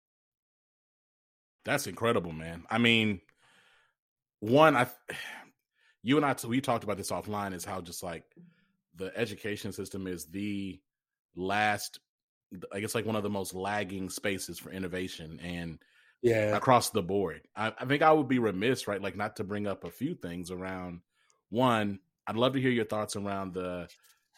That's 1.66 1.88
incredible, 1.88 2.32
man. 2.32 2.64
I 2.70 2.80
mean, 2.80 3.22
one, 4.40 4.76
I, 4.76 4.88
you 6.04 6.18
and 6.18 6.26
I, 6.26 6.36
we 6.48 6.62
talked 6.62 6.84
about 6.84 6.98
this 6.98 7.12
offline. 7.12 7.54
Is 7.54 7.66
how 7.66 7.82
just 7.82 8.02
like 8.02 8.24
the 8.96 9.16
education 9.16 9.72
system 9.72 10.08
is 10.08 10.26
the 10.26 10.80
last 11.40 12.00
I 12.72 12.80
guess 12.80 12.96
like 12.96 13.06
one 13.06 13.16
of 13.16 13.24
the 13.24 13.30
most 13.30 13.54
lagging 13.54 14.10
spaces 14.10 14.58
for 14.60 14.72
innovation 14.72 15.40
and 15.44 15.80
yeah 16.22 16.56
across 16.56 16.90
the 16.90 17.04
board. 17.04 17.42
I, 17.56 17.74
I, 17.80 17.86
think 17.86 18.02
I 18.02 18.12
would 18.12 18.28
be 18.28 18.40
remiss, 18.40 18.88
right? 18.88 19.02
Like 19.02 19.16
not 19.16 19.38
to 19.38 19.44
bring 19.44 19.68
up 19.68 19.84
a 19.84 19.92
few 19.92 20.16
things 20.16 20.52
around 20.52 21.02
one, 21.50 22.00
I'd 22.28 22.36
love 22.36 22.54
to 22.54 22.62
hear 22.62 22.72
your 22.72 22.86
thoughts 22.86 23.16
around 23.16 23.54
the 23.54 23.88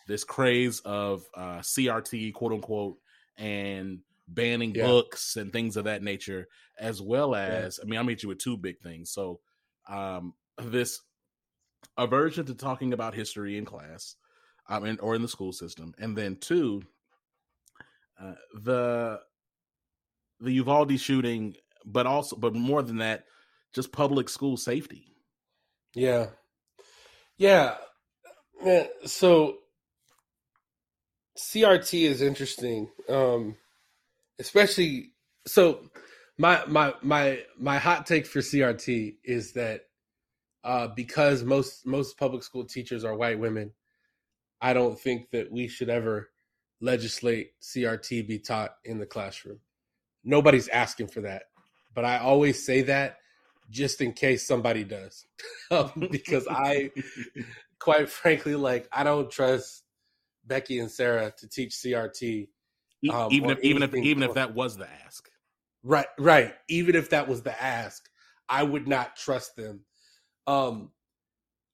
this 0.07 0.23
craze 0.23 0.81
of 0.81 1.25
uh 1.35 1.59
CRT 1.59 2.33
quote 2.33 2.53
unquote 2.53 2.97
and 3.37 3.99
banning 4.27 4.75
yeah. 4.75 4.85
books 4.85 5.35
and 5.35 5.51
things 5.51 5.77
of 5.77 5.85
that 5.85 6.03
nature, 6.03 6.47
as 6.77 7.01
well 7.01 7.33
as 7.35 7.79
yeah. 7.79 7.85
I 7.85 7.89
mean, 7.89 7.97
I'll 7.97 8.05
meet 8.05 8.23
you 8.23 8.29
with 8.29 8.39
two 8.39 8.57
big 8.57 8.79
things. 8.79 9.11
So 9.11 9.39
um 9.87 10.33
this 10.61 11.01
aversion 11.97 12.45
to 12.45 12.55
talking 12.55 12.93
about 12.93 13.15
history 13.15 13.57
in 13.57 13.65
class 13.65 14.15
um, 14.71 14.85
in, 14.85 14.99
or 14.99 15.15
in 15.15 15.21
the 15.21 15.27
school 15.27 15.51
system, 15.51 15.93
and 15.99 16.17
then 16.17 16.37
two, 16.37 16.81
uh, 18.19 18.35
the 18.53 19.19
the 20.39 20.53
Uvalde 20.53 20.97
shooting, 20.99 21.55
but 21.85 22.07
also, 22.07 22.37
but 22.37 22.55
more 22.55 22.81
than 22.81 22.97
that, 22.97 23.25
just 23.73 23.91
public 23.91 24.29
school 24.29 24.55
safety. 24.55 25.13
Yeah, 25.93 26.27
yeah, 27.37 27.75
man. 28.63 28.87
So 29.05 29.57
CRT 31.37 32.03
is 32.03 32.21
interesting, 32.21 32.89
um, 33.09 33.57
especially 34.39 35.11
so. 35.45 35.89
My 36.37 36.63
my 36.65 36.93
my 37.03 37.39
my 37.59 37.77
hot 37.77 38.07
take 38.07 38.25
for 38.25 38.39
CRT 38.39 39.17
is 39.23 39.51
that 39.51 39.81
uh, 40.63 40.87
because 40.87 41.43
most 41.43 41.85
most 41.85 42.17
public 42.17 42.41
school 42.41 42.65
teachers 42.65 43.03
are 43.03 43.15
white 43.15 43.37
women, 43.37 43.73
I 44.61 44.73
don't 44.73 44.99
think 44.99 45.31
that 45.31 45.51
we 45.51 45.67
should 45.67 45.89
ever 45.89 46.29
legislate 46.81 47.53
CRT 47.61 48.27
be 48.27 48.39
taught 48.39 48.75
in 48.83 48.99
the 48.99 49.05
classroom. 49.05 49.59
Nobody's 50.23 50.67
asking 50.67 51.07
for 51.07 51.21
that. 51.21 51.43
But 51.93 52.05
I 52.05 52.19
always 52.19 52.63
say 52.63 52.83
that 52.83 53.17
just 53.69 54.01
in 54.01 54.13
case 54.13 54.45
somebody 54.45 54.83
does. 54.83 55.25
Um, 55.71 56.09
because 56.11 56.45
I, 56.49 56.91
quite 57.79 58.09
frankly, 58.09 58.55
like, 58.55 58.89
I 58.91 59.05
don't 59.05 59.31
trust 59.31 59.83
Becky 60.45 60.79
and 60.79 60.91
Sarah 60.91 61.33
to 61.37 61.47
teach 61.47 61.71
CRT. 61.71 62.49
Um, 63.09 63.31
even 63.31 63.51
if 63.51 63.63
even 63.63 63.81
if 63.81 63.95
even 63.95 64.21
if 64.23 64.33
that 64.33 64.53
was 64.53 64.75
the 64.75 64.89
ask. 65.05 65.29
Right, 65.81 66.07
right. 66.19 66.53
Even 66.67 66.95
if 66.95 67.11
that 67.11 67.29
was 67.29 67.41
the 67.41 67.63
ask, 67.63 68.09
I 68.49 68.63
would 68.63 68.85
not 68.85 69.15
trust 69.15 69.55
them. 69.55 69.85
Um, 70.45 70.91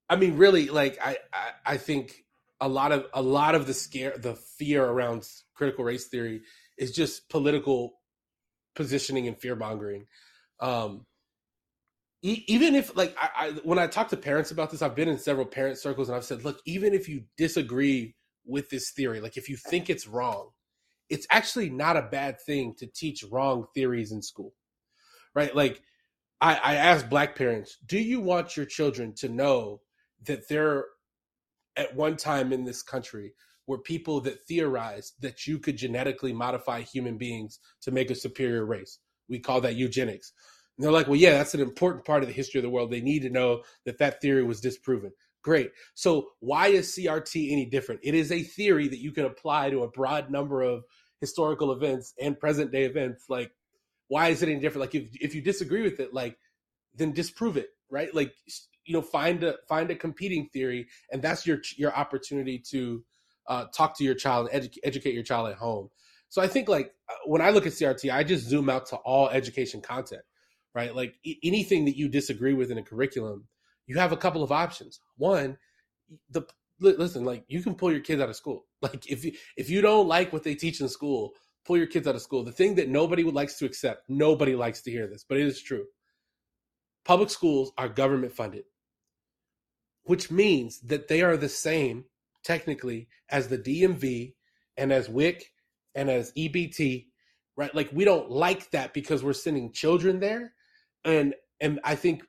I 0.08 0.16
mean, 0.16 0.38
really, 0.38 0.70
like 0.70 1.00
I, 1.04 1.18
I, 1.34 1.50
I 1.66 1.78
think 1.78 2.24
a 2.60 2.68
lot 2.68 2.92
of 2.92 3.06
a 3.14 3.22
lot 3.22 3.56
of 3.56 3.68
the 3.68 3.74
scare 3.74 4.18
the 4.18 4.36
fear 4.36 4.84
around 4.84 5.28
critical 5.54 5.84
race 5.84 6.08
theory 6.08 6.42
is 6.78 6.92
just 6.92 7.30
political 7.30 7.94
positioning 8.76 9.28
and 9.28 9.38
fear 9.38 9.56
mongering. 9.56 10.06
Um 10.60 11.06
even 12.24 12.74
if 12.74 12.96
like 12.98 13.16
I, 13.22 13.30
I 13.36 13.52
when 13.64 13.78
i 13.78 13.86
talk 13.86 14.10
to 14.10 14.18
parents 14.18 14.50
about 14.50 14.72
this 14.72 14.82
i've 14.82 14.96
been 14.96 15.08
in 15.08 15.20
several 15.20 15.46
parent 15.46 15.78
circles 15.78 16.10
and 16.10 16.16
i've 16.18 16.26
said 16.26 16.44
look 16.44 16.60
even 16.66 16.96
if 16.96 17.08
you 17.08 17.26
disagree 17.38 18.16
with 18.44 18.72
this 18.72 18.90
theory 18.90 19.22
like 19.22 19.38
if 19.38 19.48
you 19.48 19.56
think 19.56 19.88
it's 19.88 20.08
wrong 20.08 20.50
it's 21.10 21.28
actually 21.30 21.70
not 21.70 21.98
a 21.98 22.02
bad 22.02 22.40
thing 22.40 22.74
to 22.78 22.88
teach 22.88 23.24
wrong 23.32 23.66
theories 23.74 24.12
in 24.12 24.22
school. 24.22 24.54
Right? 25.34 25.56
Like 25.56 25.82
i 26.40 26.56
i 26.56 26.76
ask 26.76 27.10
black 27.10 27.36
parents 27.36 27.78
do 27.86 27.98
you 27.98 28.20
want 28.20 28.56
your 28.56 28.66
children 28.66 29.12
to 29.16 29.28
know 29.28 29.82
that 30.26 30.48
there 30.50 30.86
at 31.78 31.96
one 31.96 32.18
time 32.18 32.52
in 32.52 32.66
this 32.66 32.82
country 32.82 33.34
were 33.68 33.78
people 33.78 34.22
that 34.22 34.46
theorized 34.48 35.14
that 35.22 35.46
you 35.46 35.60
could 35.60 35.78
genetically 35.78 36.34
modify 36.34 36.82
human 36.82 37.18
beings 37.18 37.60
to 37.82 37.92
make 37.92 38.10
a 38.10 38.16
superior 38.16 38.66
race. 38.66 39.00
We 39.30 39.40
call 39.40 39.62
that 39.62 39.76
eugenics. 39.76 40.32
And 40.78 40.86
they're 40.86 40.92
like, 40.92 41.08
well, 41.08 41.18
yeah, 41.18 41.32
that's 41.32 41.54
an 41.54 41.62
important 41.62 42.06
part 42.06 42.24
of 42.24 42.30
the 42.30 42.34
history 42.34 42.60
of 42.60 42.64
the 42.64 42.70
world. 42.70 42.92
They 42.92 43.02
need 43.02 43.24
to 43.24 43.30
know 43.30 43.64
that 43.86 43.98
that 43.98 44.22
theory 44.22 44.44
was 44.44 44.62
disproven. 44.62 45.12
Great. 45.44 45.72
So, 45.96 46.30
why 46.40 46.68
is 46.68 46.94
CRT 46.94 47.52
any 47.52 47.66
different? 47.66 48.02
It 48.04 48.14
is 48.14 48.32
a 48.32 48.44
theory 48.44 48.88
that 48.88 49.00
you 49.00 49.12
can 49.12 49.26
apply 49.26 49.70
to 49.70 49.84
a 49.84 49.90
broad 49.90 50.30
number 50.30 50.62
of 50.62 50.84
historical 51.22 51.72
events 51.72 52.14
and 52.22 52.40
present 52.40 52.72
day 52.72 52.84
events. 52.84 53.26
Like, 53.30 53.52
why 54.08 54.30
is 54.30 54.44
it 54.44 54.50
any 54.50 54.60
different? 54.60 54.82
Like, 54.82 54.96
if, 54.96 55.10
if 55.14 55.36
you 55.36 55.42
disagree 55.42 55.84
with 55.84 56.00
it, 56.00 56.14
like, 56.14 56.38
then 56.96 57.12
disprove 57.12 57.58
it, 57.58 57.70
right? 57.90 58.14
Like, 58.14 58.34
you 58.88 58.94
know 58.94 59.02
find 59.02 59.44
a 59.44 59.56
find 59.68 59.92
a 59.92 59.96
competing 59.96 60.50
theory 60.54 60.88
and 61.12 61.22
that's 61.22 61.46
your 61.46 61.60
your 61.76 61.96
opportunity 61.96 62.58
to 62.72 63.04
uh, 63.48 63.66
talk 63.74 63.98
to 63.98 64.04
your 64.04 64.16
child 64.16 64.50
and 64.52 64.64
edu- 64.64 64.78
educate 64.84 65.14
your 65.14 65.24
child 65.24 65.50
at 65.50 65.56
home. 65.56 65.90
So 66.30 66.42
i 66.42 66.48
think 66.48 66.68
like 66.68 66.94
uh, 67.10 67.14
when 67.26 67.42
i 67.42 67.52
look 67.52 67.66
at 67.66 67.74
crt 67.74 68.12
i 68.12 68.24
just 68.24 68.46
zoom 68.46 68.70
out 68.70 68.88
to 68.88 68.96
all 68.98 69.30
education 69.30 69.82
content 69.82 70.24
right? 70.78 70.96
Like 70.96 71.16
anything 71.44 71.86
that 71.86 71.98
you 71.98 72.08
disagree 72.08 72.54
with 72.54 72.70
in 72.70 72.78
a 72.78 72.84
curriculum 72.84 73.48
you 73.88 73.98
have 73.98 74.12
a 74.12 74.18
couple 74.18 74.44
of 74.44 74.52
options. 74.52 75.00
One 75.18 75.58
the 76.30 76.44
listen 76.80 77.26
like 77.26 77.44
you 77.48 77.64
can 77.64 77.74
pull 77.74 77.92
your 77.92 78.02
kids 78.02 78.22
out 78.22 78.30
of 78.30 78.36
school. 78.36 78.66
Like 78.82 79.10
if 79.10 79.26
you 79.26 79.32
if 79.58 79.72
you 79.72 79.82
don't 79.82 80.08
like 80.08 80.32
what 80.32 80.44
they 80.44 80.54
teach 80.54 80.80
in 80.82 80.88
school 80.88 81.34
pull 81.66 81.78
your 81.78 81.88
kids 81.88 82.08
out 82.08 82.16
of 82.16 82.22
school. 82.22 82.44
The 82.44 82.52
thing 82.52 82.76
that 82.76 82.88
nobody 82.88 83.24
would 83.24 83.34
likes 83.34 83.58
to 83.58 83.66
accept 83.66 84.04
nobody 84.08 84.56
likes 84.56 84.82
to 84.84 84.92
hear 84.92 85.08
this 85.08 85.26
but 85.28 85.40
it 85.40 85.48
is 85.48 85.62
true. 85.62 85.86
Public 87.06 87.32
schools 87.32 87.72
are 87.78 87.90
government 87.90 88.34
funded 88.34 88.66
which 90.08 90.32
means 90.32 90.80
that 90.82 91.08
they 91.08 91.22
are 91.22 91.38
the 91.38 91.50
same 91.50 92.06
technically 92.44 93.08
as 93.30 93.50
the 93.50 93.58
DMV 93.58 94.34
and 94.78 94.92
as 94.92 95.10
WIC 95.10 95.52
and 95.96 96.10
as 96.10 96.32
EBT, 96.34 97.08
right? 97.58 97.76
Like 97.76 97.90
we 97.92 98.06
don't 98.06 98.32
like 98.32 98.72
that 98.72 98.94
because 98.94 99.24
we're 99.24 99.34
sending 99.34 99.72
children 99.72 100.20
there, 100.20 100.54
and 101.04 101.36
and 101.60 101.80
I 101.84 101.96
think 101.96 102.24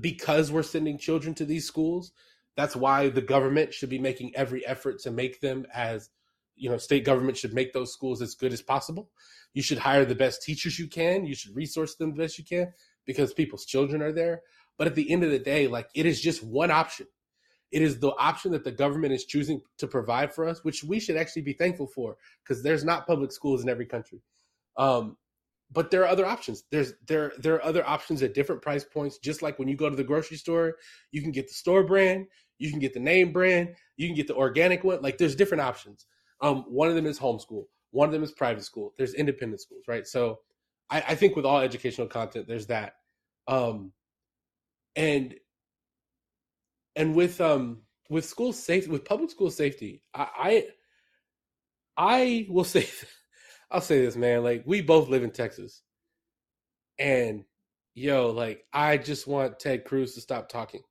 because 0.00 0.50
we're 0.50 0.62
sending 0.62 0.98
children 0.98 1.34
to 1.36 1.44
these 1.44 1.66
schools, 1.66 2.12
that's 2.56 2.74
why 2.74 3.08
the 3.08 3.22
government 3.22 3.72
should 3.72 3.90
be 3.90 3.98
making 3.98 4.34
every 4.34 4.66
effort 4.66 4.98
to 5.00 5.10
make 5.10 5.40
them 5.40 5.66
as 5.72 6.10
you 6.56 6.68
know 6.70 6.78
state 6.78 7.04
government 7.04 7.36
should 7.36 7.54
make 7.54 7.72
those 7.72 7.92
schools 7.92 8.22
as 8.22 8.34
good 8.34 8.52
as 8.52 8.62
possible. 8.62 9.10
You 9.52 9.62
should 9.62 9.78
hire 9.78 10.04
the 10.04 10.16
best 10.16 10.42
teachers 10.42 10.78
you 10.80 10.88
can. 10.88 11.26
You 11.26 11.36
should 11.36 11.54
resource 11.54 11.94
them 11.94 12.10
the 12.10 12.22
best 12.22 12.38
you 12.38 12.44
can 12.44 12.72
because 13.06 13.34
people's 13.34 13.66
children 13.66 14.02
are 14.02 14.12
there 14.12 14.42
but 14.78 14.86
at 14.86 14.94
the 14.94 15.10
end 15.10 15.24
of 15.24 15.30
the 15.30 15.38
day 15.38 15.66
like 15.66 15.88
it 15.94 16.06
is 16.06 16.20
just 16.20 16.42
one 16.42 16.70
option. 16.70 17.06
It 17.72 17.82
is 17.82 17.98
the 17.98 18.14
option 18.14 18.52
that 18.52 18.62
the 18.62 18.70
government 18.70 19.14
is 19.14 19.24
choosing 19.24 19.60
to 19.78 19.86
provide 19.86 20.34
for 20.34 20.46
us 20.48 20.62
which 20.62 20.84
we 20.84 21.00
should 21.00 21.16
actually 21.16 21.42
be 21.42 21.52
thankful 21.52 21.86
for 21.86 22.16
because 22.42 22.62
there's 22.62 22.84
not 22.84 23.06
public 23.06 23.32
schools 23.32 23.62
in 23.62 23.68
every 23.68 23.86
country. 23.86 24.20
Um, 24.76 25.16
but 25.72 25.90
there 25.90 26.02
are 26.02 26.08
other 26.08 26.26
options. 26.26 26.64
There's 26.70 26.92
there 27.06 27.32
there 27.38 27.54
are 27.54 27.64
other 27.64 27.86
options 27.86 28.22
at 28.22 28.34
different 28.34 28.62
price 28.62 28.84
points. 28.84 29.18
Just 29.18 29.42
like 29.42 29.58
when 29.58 29.68
you 29.68 29.76
go 29.76 29.90
to 29.90 29.96
the 29.96 30.04
grocery 30.04 30.36
store 30.36 30.76
you 31.10 31.22
can 31.22 31.32
get 31.32 31.48
the 31.48 31.54
store 31.54 31.84
brand 31.84 32.26
you 32.58 32.70
can 32.70 32.78
get 32.78 32.94
the 32.94 33.00
name 33.00 33.32
brand 33.32 33.74
you 33.96 34.06
can 34.06 34.16
get 34.16 34.28
the 34.28 34.36
organic 34.36 34.84
one. 34.84 35.02
Like 35.02 35.18
there's 35.18 35.36
different 35.36 35.62
options. 35.62 36.06
Um, 36.40 36.64
one 36.68 36.88
of 36.88 36.94
them 36.94 37.06
is 37.06 37.18
homeschool 37.18 37.64
one 37.90 38.08
of 38.08 38.12
them 38.12 38.24
is 38.24 38.32
private 38.32 38.64
school. 38.64 38.92
There's 38.98 39.14
independent 39.14 39.60
schools 39.60 39.84
right? 39.88 40.06
So 40.06 40.40
i, 40.90 41.02
I 41.08 41.14
think 41.14 41.36
with 41.36 41.44
all 41.44 41.60
educational 41.60 42.06
content 42.06 42.46
there's 42.46 42.66
that. 42.66 42.94
Um, 43.46 43.92
and 44.96 45.34
and 46.96 47.14
with 47.14 47.40
um 47.40 47.82
with 48.10 48.24
school 48.24 48.52
safety 48.52 48.90
with 48.90 49.04
public 49.04 49.30
school 49.30 49.50
safety 49.50 50.02
i 50.14 50.66
i, 51.96 52.16
I 52.16 52.46
will 52.48 52.64
say 52.64 52.88
I'll 53.74 53.80
say 53.80 54.04
this, 54.04 54.14
man. 54.16 54.44
Like 54.44 54.62
we 54.66 54.82
both 54.82 55.08
live 55.08 55.24
in 55.24 55.32
Texas, 55.32 55.82
and 56.96 57.44
yo, 57.94 58.30
like 58.30 58.64
I 58.72 58.98
just 58.98 59.26
want 59.26 59.58
Ted 59.58 59.84
Cruz 59.84 60.14
to 60.14 60.20
stop 60.20 60.48
talking. 60.48 60.82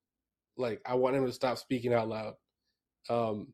Like 0.57 0.81
I 0.85 0.95
want 0.95 1.15
him 1.15 1.25
to 1.25 1.31
stop 1.31 1.57
speaking 1.57 1.93
out 1.93 2.09
loud. 2.09 2.33
Um, 3.09 3.53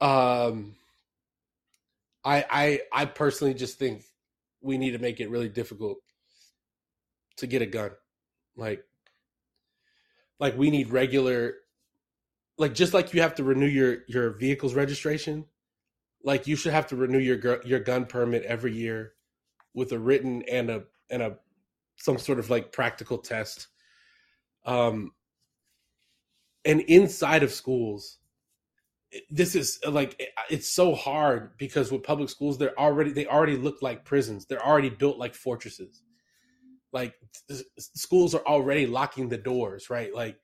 um, 0.00 0.74
I 2.24 2.44
I 2.50 2.80
I 2.92 3.04
personally 3.04 3.52
just 3.52 3.78
think 3.78 4.04
we 4.62 4.78
need 4.78 4.92
to 4.92 4.98
make 4.98 5.20
it 5.20 5.28
really 5.28 5.50
difficult 5.50 5.98
to 7.36 7.46
get 7.46 7.60
a 7.60 7.66
gun. 7.66 7.90
Like, 8.56 8.84
like 10.38 10.56
we 10.56 10.70
need 10.70 10.90
regular, 10.90 11.54
like 12.58 12.74
just 12.74 12.94
like 12.94 13.14
you 13.14 13.22
have 13.22 13.34
to 13.36 13.44
renew 13.44 13.66
your 13.66 13.98
your 14.08 14.30
vehicle's 14.30 14.74
registration 14.74 15.46
like 16.26 16.48
you 16.48 16.56
should 16.56 16.72
have 16.72 16.88
to 16.88 16.96
renew 16.96 17.20
your 17.20 17.62
your 17.64 17.78
gun 17.80 18.04
permit 18.04 18.42
every 18.42 18.72
year 18.72 19.12
with 19.72 19.92
a 19.92 19.98
written 19.98 20.42
and 20.50 20.68
a 20.68 20.82
and 21.08 21.22
a 21.22 21.38
some 21.96 22.18
sort 22.18 22.38
of 22.38 22.50
like 22.50 22.72
practical 22.72 23.16
test. 23.16 23.68
Um 24.66 25.12
and 26.64 26.80
inside 26.82 27.44
of 27.44 27.52
schools 27.52 28.18
this 29.30 29.54
is 29.54 29.78
like 29.88 30.20
it's 30.50 30.68
so 30.68 30.94
hard 30.96 31.56
because 31.58 31.92
with 31.92 32.02
public 32.02 32.28
schools 32.28 32.58
they're 32.58 32.78
already 32.78 33.12
they 33.12 33.26
already 33.26 33.56
look 33.56 33.80
like 33.80 34.04
prisons. 34.04 34.46
They're 34.46 34.66
already 34.66 34.90
built 34.90 35.18
like 35.18 35.34
fortresses 35.34 36.02
like 36.92 37.14
schools 37.78 38.34
are 38.34 38.46
already 38.46 38.86
locking 38.86 39.28
the 39.28 39.38
doors 39.38 39.90
right 39.90 40.14
like 40.14 40.38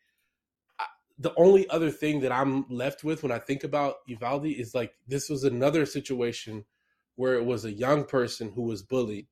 the 1.18 1.32
only 1.36 1.68
other 1.68 1.90
thing 1.90 2.20
that 2.20 2.32
I'm 2.32 2.68
left 2.68 3.04
with 3.04 3.22
when 3.22 3.30
I 3.30 3.38
think 3.38 3.62
about 3.62 3.96
Uvalde 4.06 4.46
is 4.46 4.74
like 4.74 4.92
this 5.06 5.28
was 5.28 5.44
another 5.44 5.86
situation 5.86 6.64
where 7.14 7.34
it 7.34 7.44
was 7.44 7.64
a 7.64 7.72
young 7.72 8.04
person 8.04 8.50
who 8.54 8.62
was 8.62 8.82
bullied, 8.82 9.28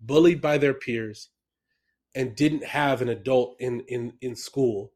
bullied 0.00 0.42
by 0.42 0.58
their 0.58 0.74
peers, 0.74 1.30
and 2.14 2.36
didn't 2.36 2.64
have 2.64 3.00
an 3.00 3.08
adult 3.08 3.56
in 3.60 3.80
in 3.88 4.12
in 4.20 4.36
school 4.36 4.92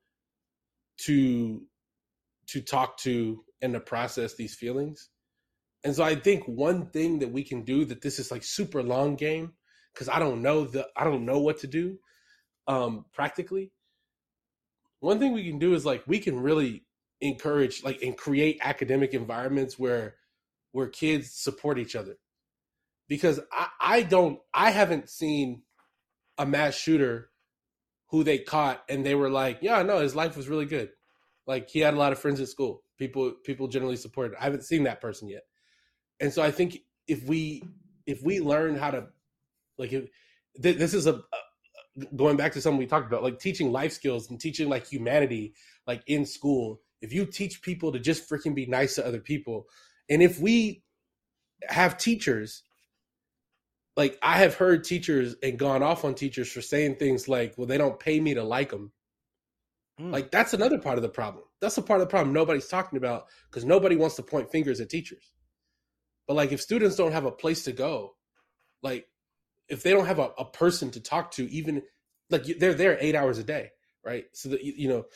to 0.99 1.63
to 2.49 2.61
talk 2.61 2.99
to 2.99 3.45
and 3.63 3.73
to 3.73 3.81
process 3.81 4.35
these 4.35 4.55
feelings. 4.55 5.09
And 5.85 5.95
so 5.95 6.05
I 6.05 6.17
think 6.17 6.45
one 6.45 6.87
thing 6.91 7.21
that 7.21 7.33
we 7.33 7.43
can 7.43 7.63
do 7.63 7.87
that 7.87 8.03
this 8.03 8.19
is 8.19 8.31
like 8.31 8.43
super 8.43 8.83
long 8.83 9.17
game 9.17 9.53
because 9.93 10.09
I 10.09 10.19
don't 10.19 10.43
know 10.43 10.65
the 10.65 10.89
I 10.97 11.05
don't 11.05 11.25
know 11.25 11.41
what 11.41 11.59
to 11.61 11.67
do 11.67 11.99
um 12.67 13.05
practically. 13.13 13.73
One 15.01 15.19
thing 15.19 15.33
we 15.33 15.49
can 15.49 15.59
do 15.59 15.75
is 15.75 15.87
like 15.87 16.03
we 16.07 16.19
can 16.19 16.41
really 16.41 16.85
encourage 17.21 17.83
like 17.85 18.03
and 18.03 18.17
create 18.17 18.59
academic 18.63 19.15
environments 19.15 19.79
where 19.79 20.17
where 20.73 20.89
kids 20.89 21.33
support 21.33 21.79
each 21.79 21.97
other. 21.97 22.17
Because 23.09 23.41
I, 23.53 23.69
I 23.81 24.03
don't 24.03 24.39
i 24.55 24.71
haven't 24.71 25.09
seen 25.09 25.63
a 26.39 26.47
mass 26.47 26.75
shooter 26.75 27.31
who 28.11 28.25
they 28.25 28.39
caught 28.39 28.83
and 28.89 29.05
they 29.05 29.15
were 29.15 29.31
like 29.31 29.59
yeah 29.63 29.83
no 29.83 30.01
his 30.01 30.15
life 30.15 30.37
was 30.37 30.49
really 30.49 30.67
good. 30.67 30.91
Like 31.47 31.69
he 31.69 31.81
had 31.81 31.95
a 31.95 31.99
lot 31.99 32.13
of 32.13 32.19
friends 32.19 32.41
at 32.41 32.49
school. 32.49 32.83
People 32.99 33.33
people 33.45 33.69
generally 33.69 33.97
supported 33.97 34.37
i 34.39 34.45
haven't 34.45 34.65
seen 34.65 34.85
that 34.85 35.01
person 35.01 35.29
yet. 35.29 35.43
And 36.21 36.33
so 36.33 36.43
i 36.43 36.51
think 36.51 36.79
if 37.09 37.25
we 37.25 37.63
if 38.07 38.23
we 38.23 38.41
learn 38.41 38.77
how 38.77 38.91
to 38.91 39.07
like 39.81 39.93
if, 39.93 40.09
this 40.55 40.95
is 40.95 41.07
a, 41.07 41.23
going 42.15 42.37
back 42.37 42.53
to 42.53 42.61
something 42.61 42.79
we 42.79 42.87
talked 42.87 43.07
about, 43.07 43.23
like 43.23 43.39
teaching 43.39 43.73
life 43.73 43.93
skills 43.93 44.31
and 44.31 44.39
teaching 44.39 44.69
like 44.69 44.87
humanity, 44.87 45.55
like 45.87 46.03
in 46.07 46.27
school. 46.27 46.81
If 47.01 47.13
you 47.15 47.25
teach 47.25 47.63
people 47.63 47.93
to 47.93 47.99
just 47.99 48.29
freaking 48.29 48.55
be 48.55 48.67
nice 48.67 48.97
to 48.97 49.07
other 49.07 49.21
people, 49.21 49.65
and 50.09 50.23
if 50.23 50.39
we 50.39 50.83
have 51.67 51.97
teachers, 51.97 52.63
like 53.97 54.19
I 54.23 54.39
have 54.39 54.55
heard 54.55 54.85
teachers 54.85 55.35
and 55.43 55.59
gone 55.59 55.83
off 55.83 56.05
on 56.05 56.15
teachers 56.15 56.53
for 56.53 56.61
saying 56.61 56.97
things 56.97 57.27
like, 57.27 57.55
"Well, 57.57 57.67
they 57.67 57.79
don't 57.79 57.99
pay 57.99 58.21
me 58.21 58.35
to 58.35 58.45
like 58.45 58.71
them." 58.71 58.93
Mm. 59.99 60.13
Like 60.13 60.31
that's 60.31 60.53
another 60.53 60.79
part 60.79 60.99
of 60.99 61.03
the 61.03 61.09
problem. 61.09 61.45
That's 61.61 61.79
a 61.79 61.83
part 61.83 62.01
of 62.01 62.07
the 62.07 62.11
problem 62.11 62.35
nobody's 62.35 62.69
talking 62.69 62.99
about 62.99 63.27
because 63.51 63.65
nobody 63.65 63.97
wants 63.97 64.17
to 64.17 64.23
point 64.23 64.53
fingers 64.53 64.81
at 64.81 64.91
teachers. 64.91 65.33
But 66.29 66.35
like 66.35 66.53
if 66.53 66.61
students 66.61 66.97
don't 66.97 67.13
have 67.13 67.25
a 67.25 67.33
place 67.33 67.65
to 67.65 67.73
go, 67.73 68.15
like 68.83 69.07
if 69.71 69.83
they 69.83 69.91
don't 69.91 70.07
have 70.07 70.19
a, 70.19 70.31
a 70.39 70.45
person 70.45 70.91
to 70.91 71.01
talk 71.01 71.31
to, 71.33 71.51
even 71.51 71.83
like 72.29 72.45
they're 72.59 72.75
there 72.75 72.99
eight 73.01 73.15
hours 73.15 73.39
a 73.39 73.45
day, 73.45 73.71
right? 74.05 74.25
So 74.33 74.51
that 74.51 74.63
you 74.63 74.89
know 74.89 75.07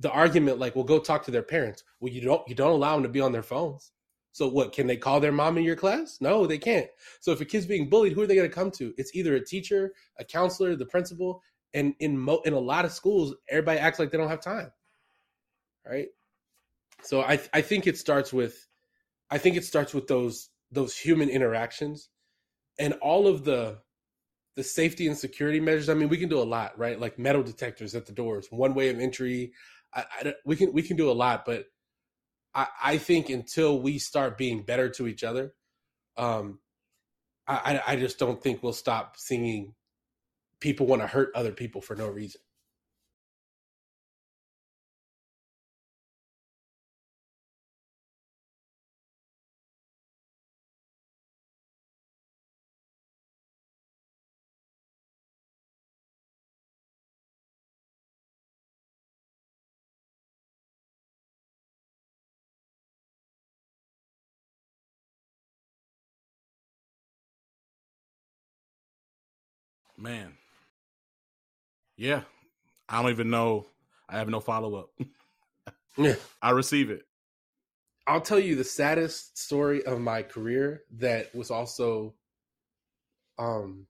the 0.00 0.10
argument 0.10 0.58
like, 0.58 0.74
well, 0.74 0.84
go 0.84 0.98
talk 0.98 1.24
to 1.24 1.30
their 1.30 1.42
parents. 1.42 1.84
Well, 2.00 2.12
you 2.12 2.20
don't 2.20 2.46
you 2.48 2.54
don't 2.54 2.72
allow 2.72 2.94
them 2.94 3.02
to 3.02 3.08
be 3.08 3.20
on 3.20 3.32
their 3.32 3.42
phones. 3.42 3.92
So 4.32 4.48
what? 4.48 4.72
Can 4.72 4.86
they 4.86 4.96
call 4.96 5.20
their 5.20 5.32
mom 5.32 5.58
in 5.58 5.64
your 5.64 5.76
class? 5.76 6.18
No, 6.20 6.46
they 6.46 6.58
can't. 6.58 6.88
So 7.20 7.30
if 7.30 7.40
a 7.40 7.44
kid's 7.44 7.66
being 7.66 7.88
bullied, 7.88 8.12
who 8.12 8.22
are 8.22 8.26
they 8.26 8.34
going 8.34 8.48
to 8.48 8.54
come 8.54 8.70
to? 8.72 8.92
It's 8.98 9.14
either 9.14 9.36
a 9.36 9.44
teacher, 9.44 9.92
a 10.18 10.24
counselor, 10.24 10.74
the 10.74 10.86
principal, 10.86 11.40
and 11.72 11.94
in 12.00 12.18
mo- 12.18 12.42
in 12.44 12.52
a 12.52 12.58
lot 12.58 12.84
of 12.84 12.92
schools, 12.92 13.34
everybody 13.48 13.78
acts 13.78 13.98
like 13.98 14.10
they 14.10 14.18
don't 14.18 14.28
have 14.28 14.40
time, 14.40 14.72
right? 15.86 16.08
So 17.02 17.20
I 17.22 17.40
I 17.52 17.60
think 17.60 17.86
it 17.86 17.96
starts 17.96 18.32
with, 18.32 18.66
I 19.30 19.38
think 19.38 19.56
it 19.56 19.64
starts 19.64 19.94
with 19.94 20.08
those 20.08 20.50
those 20.72 20.96
human 20.96 21.28
interactions, 21.28 22.08
and 22.78 22.94
all 22.94 23.28
of 23.28 23.44
the 23.44 23.78
the 24.56 24.62
safety 24.62 25.06
and 25.06 25.16
security 25.16 25.60
measures. 25.60 25.88
I 25.88 25.94
mean, 25.94 26.08
we 26.08 26.16
can 26.16 26.28
do 26.28 26.40
a 26.40 26.44
lot, 26.44 26.78
right? 26.78 26.98
Like 26.98 27.18
metal 27.18 27.42
detectors 27.42 27.94
at 27.94 28.06
the 28.06 28.12
doors, 28.12 28.46
one 28.50 28.74
way 28.74 28.88
of 28.88 29.00
entry. 29.00 29.52
I, 29.92 30.04
I, 30.20 30.34
we 30.44 30.56
can 30.56 30.72
we 30.72 30.82
can 30.82 30.96
do 30.96 31.10
a 31.10 31.12
lot, 31.12 31.44
but 31.44 31.66
I, 32.54 32.66
I 32.82 32.98
think 32.98 33.30
until 33.30 33.80
we 33.80 33.98
start 33.98 34.38
being 34.38 34.62
better 34.62 34.88
to 34.90 35.06
each 35.06 35.24
other, 35.24 35.54
um, 36.16 36.60
I, 37.46 37.80
I 37.86 37.96
just 37.96 38.18
don't 38.18 38.42
think 38.42 38.62
we'll 38.62 38.72
stop 38.72 39.16
seeing 39.18 39.74
people 40.60 40.86
want 40.86 41.02
to 41.02 41.06
hurt 41.06 41.30
other 41.34 41.52
people 41.52 41.82
for 41.82 41.94
no 41.94 42.08
reason. 42.08 42.40
Man. 69.96 70.34
Yeah. 71.96 72.22
I 72.88 73.02
don't 73.02 73.10
even 73.12 73.30
know. 73.30 73.66
I 74.08 74.18
have 74.18 74.28
no 74.28 74.40
follow 74.40 74.74
up. 74.76 74.90
yeah. 75.96 76.14
I 76.42 76.50
receive 76.50 76.90
it. 76.90 77.02
I'll 78.06 78.20
tell 78.20 78.38
you 78.40 78.56
the 78.56 78.64
saddest 78.64 79.38
story 79.38 79.84
of 79.84 80.00
my 80.00 80.22
career 80.22 80.82
that 80.98 81.34
was 81.34 81.50
also 81.50 82.14
um 83.38 83.86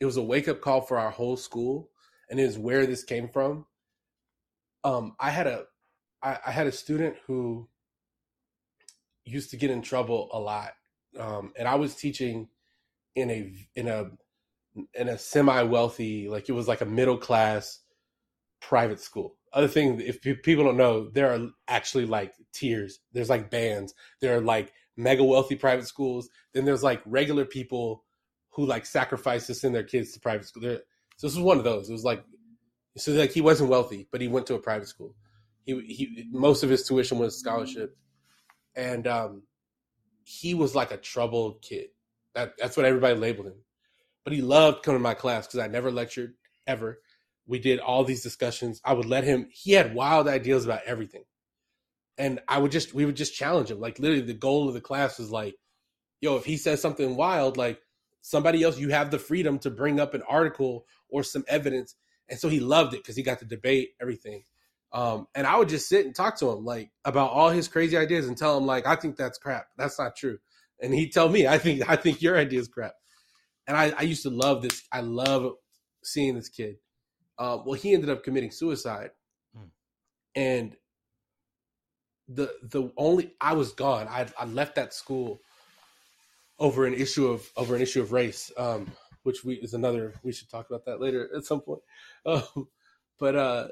it 0.00 0.06
was 0.06 0.16
a 0.16 0.22
wake 0.22 0.48
up 0.48 0.60
call 0.60 0.80
for 0.80 0.98
our 0.98 1.10
whole 1.10 1.36
school 1.36 1.90
and 2.30 2.40
is 2.40 2.58
where 2.58 2.86
this 2.86 3.04
came 3.04 3.28
from. 3.28 3.66
um, 4.84 5.14
I 5.20 5.30
had 5.30 5.46
a 5.46 5.64
I, 6.22 6.38
I 6.46 6.50
had 6.52 6.66
a 6.66 6.72
student 6.72 7.16
who 7.26 7.68
used 9.24 9.50
to 9.50 9.56
get 9.56 9.70
in 9.70 9.82
trouble 9.82 10.28
a 10.32 10.38
lot, 10.38 10.72
um, 11.18 11.52
and 11.58 11.68
I 11.68 11.74
was 11.76 11.94
teaching 11.94 12.48
in 13.14 13.30
a 13.30 13.52
in 13.76 13.88
a 13.88 14.10
in 14.94 15.08
a 15.08 15.18
semi 15.18 15.62
wealthy 15.62 16.28
like 16.28 16.48
it 16.48 16.52
was 16.52 16.68
like 16.68 16.80
a 16.80 16.86
middle 16.86 17.18
class 17.18 17.80
private 18.60 19.00
school. 19.00 19.36
Other 19.52 19.68
thing, 19.68 20.00
if 20.00 20.20
people 20.20 20.64
don't 20.64 20.76
know, 20.76 21.08
there 21.08 21.32
are 21.32 21.48
actually 21.68 22.04
like 22.04 22.34
tiers. 22.52 23.00
There's 23.12 23.30
like 23.30 23.50
bands. 23.50 23.94
There 24.20 24.36
are 24.36 24.40
like 24.40 24.72
mega 24.96 25.24
wealthy 25.24 25.56
private 25.56 25.86
schools. 25.86 26.28
Then 26.52 26.64
there's 26.64 26.82
like 26.82 27.00
regular 27.06 27.44
people 27.44 28.04
who 28.50 28.66
like 28.66 28.84
sacrifice 28.84 29.46
to 29.46 29.54
send 29.54 29.74
their 29.74 29.84
kids 29.84 30.12
to 30.12 30.20
private 30.20 30.46
school. 30.46 30.62
There, 30.62 30.80
so 31.16 31.26
this 31.26 31.36
was 31.36 31.44
one 31.44 31.58
of 31.58 31.64
those. 31.64 31.88
It 31.88 31.92
was 31.92 32.04
like 32.04 32.24
so 32.96 33.12
like 33.12 33.32
he 33.32 33.40
wasn't 33.40 33.70
wealthy, 33.70 34.06
but 34.10 34.20
he 34.20 34.28
went 34.28 34.46
to 34.48 34.54
a 34.54 34.58
private 34.58 34.88
school. 34.88 35.14
He 35.64 35.80
he 35.80 36.28
most 36.30 36.62
of 36.62 36.70
his 36.70 36.86
tuition 36.86 37.18
was 37.18 37.38
scholarship, 37.38 37.96
and 38.74 39.06
um, 39.06 39.42
he 40.24 40.54
was 40.54 40.74
like 40.74 40.90
a 40.90 40.96
troubled 40.96 41.62
kid. 41.62 41.88
That 42.34 42.52
that's 42.58 42.76
what 42.76 42.86
everybody 42.86 43.18
labeled 43.18 43.46
him. 43.46 43.62
But 44.28 44.36
he 44.36 44.42
loved 44.42 44.82
coming 44.82 44.98
to 44.98 45.02
my 45.02 45.14
class 45.14 45.46
because 45.46 45.60
I 45.60 45.68
never 45.68 45.90
lectured 45.90 46.34
ever. 46.66 46.98
We 47.46 47.58
did 47.58 47.78
all 47.78 48.04
these 48.04 48.22
discussions. 48.22 48.80
I 48.84 48.92
would 48.92 49.06
let 49.06 49.24
him. 49.24 49.48
He 49.50 49.72
had 49.72 49.94
wild 49.94 50.28
ideas 50.28 50.64
about 50.64 50.82
everything, 50.84 51.24
and 52.18 52.40
I 52.46 52.58
would 52.58 52.70
just 52.70 52.92
we 52.92 53.06
would 53.06 53.16
just 53.16 53.34
challenge 53.34 53.70
him. 53.70 53.80
Like 53.80 53.98
literally, 53.98 54.22
the 54.22 54.34
goal 54.34 54.68
of 54.68 54.74
the 54.74 54.80
class 54.80 55.18
was 55.18 55.30
like, 55.30 55.54
yo, 56.20 56.36
if 56.36 56.44
he 56.44 56.58
says 56.58 56.82
something 56.82 57.16
wild, 57.16 57.56
like 57.56 57.80
somebody 58.20 58.62
else, 58.62 58.78
you 58.78 58.90
have 58.90 59.10
the 59.10 59.18
freedom 59.18 59.58
to 59.60 59.70
bring 59.70 59.98
up 59.98 60.12
an 60.12 60.22
article 60.28 60.84
or 61.08 61.22
some 61.22 61.44
evidence 61.48 61.94
and 62.28 62.38
so 62.38 62.48
he 62.48 62.60
loved 62.60 62.94
it 62.94 62.98
because 63.02 63.16
he 63.16 63.22
got 63.22 63.38
to 63.38 63.44
debate 63.44 63.90
everything. 64.00 64.42
Um, 64.92 65.26
and 65.34 65.46
I 65.46 65.56
would 65.56 65.68
just 65.68 65.88
sit 65.88 66.06
and 66.06 66.14
talk 66.14 66.38
to 66.38 66.50
him 66.50 66.64
like 66.64 66.90
about 67.04 67.30
all 67.30 67.50
his 67.50 67.68
crazy 67.68 67.96
ideas 67.96 68.26
and 68.26 68.36
tell 68.36 68.56
him 68.56 68.66
like 68.66 68.86
I 68.86 68.96
think 68.96 69.16
that's 69.16 69.38
crap. 69.38 69.66
That's 69.76 69.98
not 69.98 70.16
true. 70.16 70.38
And 70.80 70.94
he'd 70.94 71.12
tell 71.12 71.28
me 71.28 71.46
I 71.46 71.58
think 71.58 71.88
I 71.88 71.96
think 71.96 72.22
your 72.22 72.36
idea 72.36 72.60
is 72.60 72.68
crap. 72.68 72.94
And 73.68 73.76
I, 73.76 73.92
I 73.96 74.02
used 74.02 74.24
to 74.24 74.30
love 74.30 74.62
this. 74.62 74.82
I 74.90 75.00
love 75.00 75.52
seeing 76.02 76.34
this 76.34 76.48
kid. 76.48 76.76
Uh, 77.38 77.58
well, 77.64 77.74
he 77.74 77.94
ended 77.94 78.10
up 78.10 78.24
committing 78.24 78.50
suicide, 78.50 79.10
hmm. 79.56 79.66
and 80.34 80.76
the 82.26 82.52
the 82.62 82.90
only 82.96 83.34
I 83.40 83.52
was 83.52 83.72
gone. 83.72 84.08
I 84.08 84.26
I 84.36 84.46
left 84.46 84.74
that 84.74 84.92
school 84.92 85.40
over 86.58 86.84
an 86.84 86.94
issue 86.94 87.28
of 87.28 87.48
over 87.56 87.76
an 87.76 87.82
issue 87.82 88.00
of 88.00 88.10
race. 88.10 88.50
Um, 88.56 88.90
which 89.28 89.44
we 89.44 89.56
is 89.56 89.74
another 89.74 90.14
we 90.22 90.32
should 90.32 90.48
talk 90.48 90.70
about 90.70 90.86
that 90.86 91.00
later 91.00 91.28
at 91.36 91.44
some 91.44 91.60
point. 91.60 91.82
Um, 92.26 92.68
but 93.18 93.36
uh, 93.36 93.68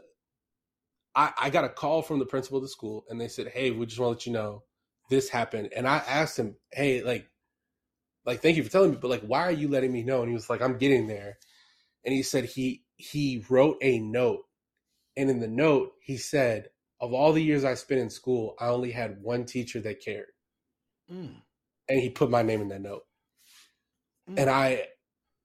I, 1.15 1.33
I 1.43 1.51
got 1.51 1.65
a 1.65 1.69
call 1.69 2.03
from 2.03 2.19
the 2.19 2.27
principal 2.27 2.59
of 2.59 2.65
the 2.65 2.69
school, 2.69 3.05
and 3.09 3.21
they 3.21 3.29
said, 3.29 3.49
"Hey, 3.49 3.71
we 3.71 3.87
just 3.87 3.99
want 3.99 4.09
to 4.09 4.13
let 4.13 4.27
you 4.27 4.33
know 4.33 4.63
this 5.09 5.29
happened." 5.29 5.71
And 5.75 5.87
I 5.87 5.99
asked 5.99 6.39
him, 6.39 6.57
"Hey, 6.73 7.03
like, 7.03 7.29
like, 8.27 8.43
thank 8.43 8.57
you 8.57 8.65
for 8.65 8.71
telling 8.71 8.91
me, 8.91 8.99
but 9.01 9.11
like, 9.11 9.23
why 9.23 9.43
are 9.43 9.53
you 9.53 9.69
letting 9.69 9.93
me 9.93 10.03
know?" 10.03 10.21
And 10.21 10.29
he 10.29 10.35
was 10.35 10.51
like, 10.51 10.61
"I'm 10.61 10.79
getting 10.79 11.07
there." 11.07 11.39
And 12.05 12.13
he 12.13 12.23
said 12.23 12.45
he 12.45 12.85
he 12.97 13.45
wrote 13.49 13.79
a 13.81 14.01
note, 14.01 14.45
and 15.17 15.31
in 15.31 15.41
the 15.41 15.49
note 15.49 15.93
he 16.03 16.17
said, 16.17 16.71
"Of 17.01 17.15
all 17.15 17.33
the 17.33 17.43
years 17.43 17.65
I 17.65 17.75
spent 17.75 18.01
in 18.01 18.11
school, 18.11 18.57
I 18.61 18.69
only 18.69 18.91
had 18.91 19.23
one 19.23 19.45
teacher 19.45 19.81
that 19.81 20.05
cared." 20.05 20.33
Mm. 21.11 21.37
And 21.89 22.01
he 22.01 22.11
put 22.11 22.31
my 22.31 22.43
name 22.43 22.61
in 22.61 22.69
that 22.69 22.83
note. 22.83 23.05
Mm. 24.29 24.41
And 24.41 24.51
I 24.51 24.89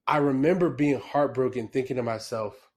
I 0.07 0.17
remember 0.17 0.69
being 0.69 0.99
heartbroken, 0.99 1.67
thinking 1.67 1.97
to 1.97 2.03
myself, 2.03 2.71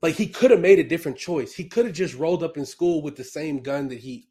like 0.00 0.14
he 0.14 0.26
could 0.26 0.50
have 0.50 0.60
made 0.60 0.78
a 0.78 0.84
different 0.84 1.18
choice. 1.18 1.52
He 1.52 1.68
could 1.68 1.84
have 1.84 1.94
just 1.94 2.14
rolled 2.14 2.42
up 2.42 2.56
in 2.56 2.64
school 2.64 3.02
with 3.02 3.16
the 3.16 3.24
same 3.24 3.62
gun 3.62 3.88
that 3.88 3.98
he 3.98 4.28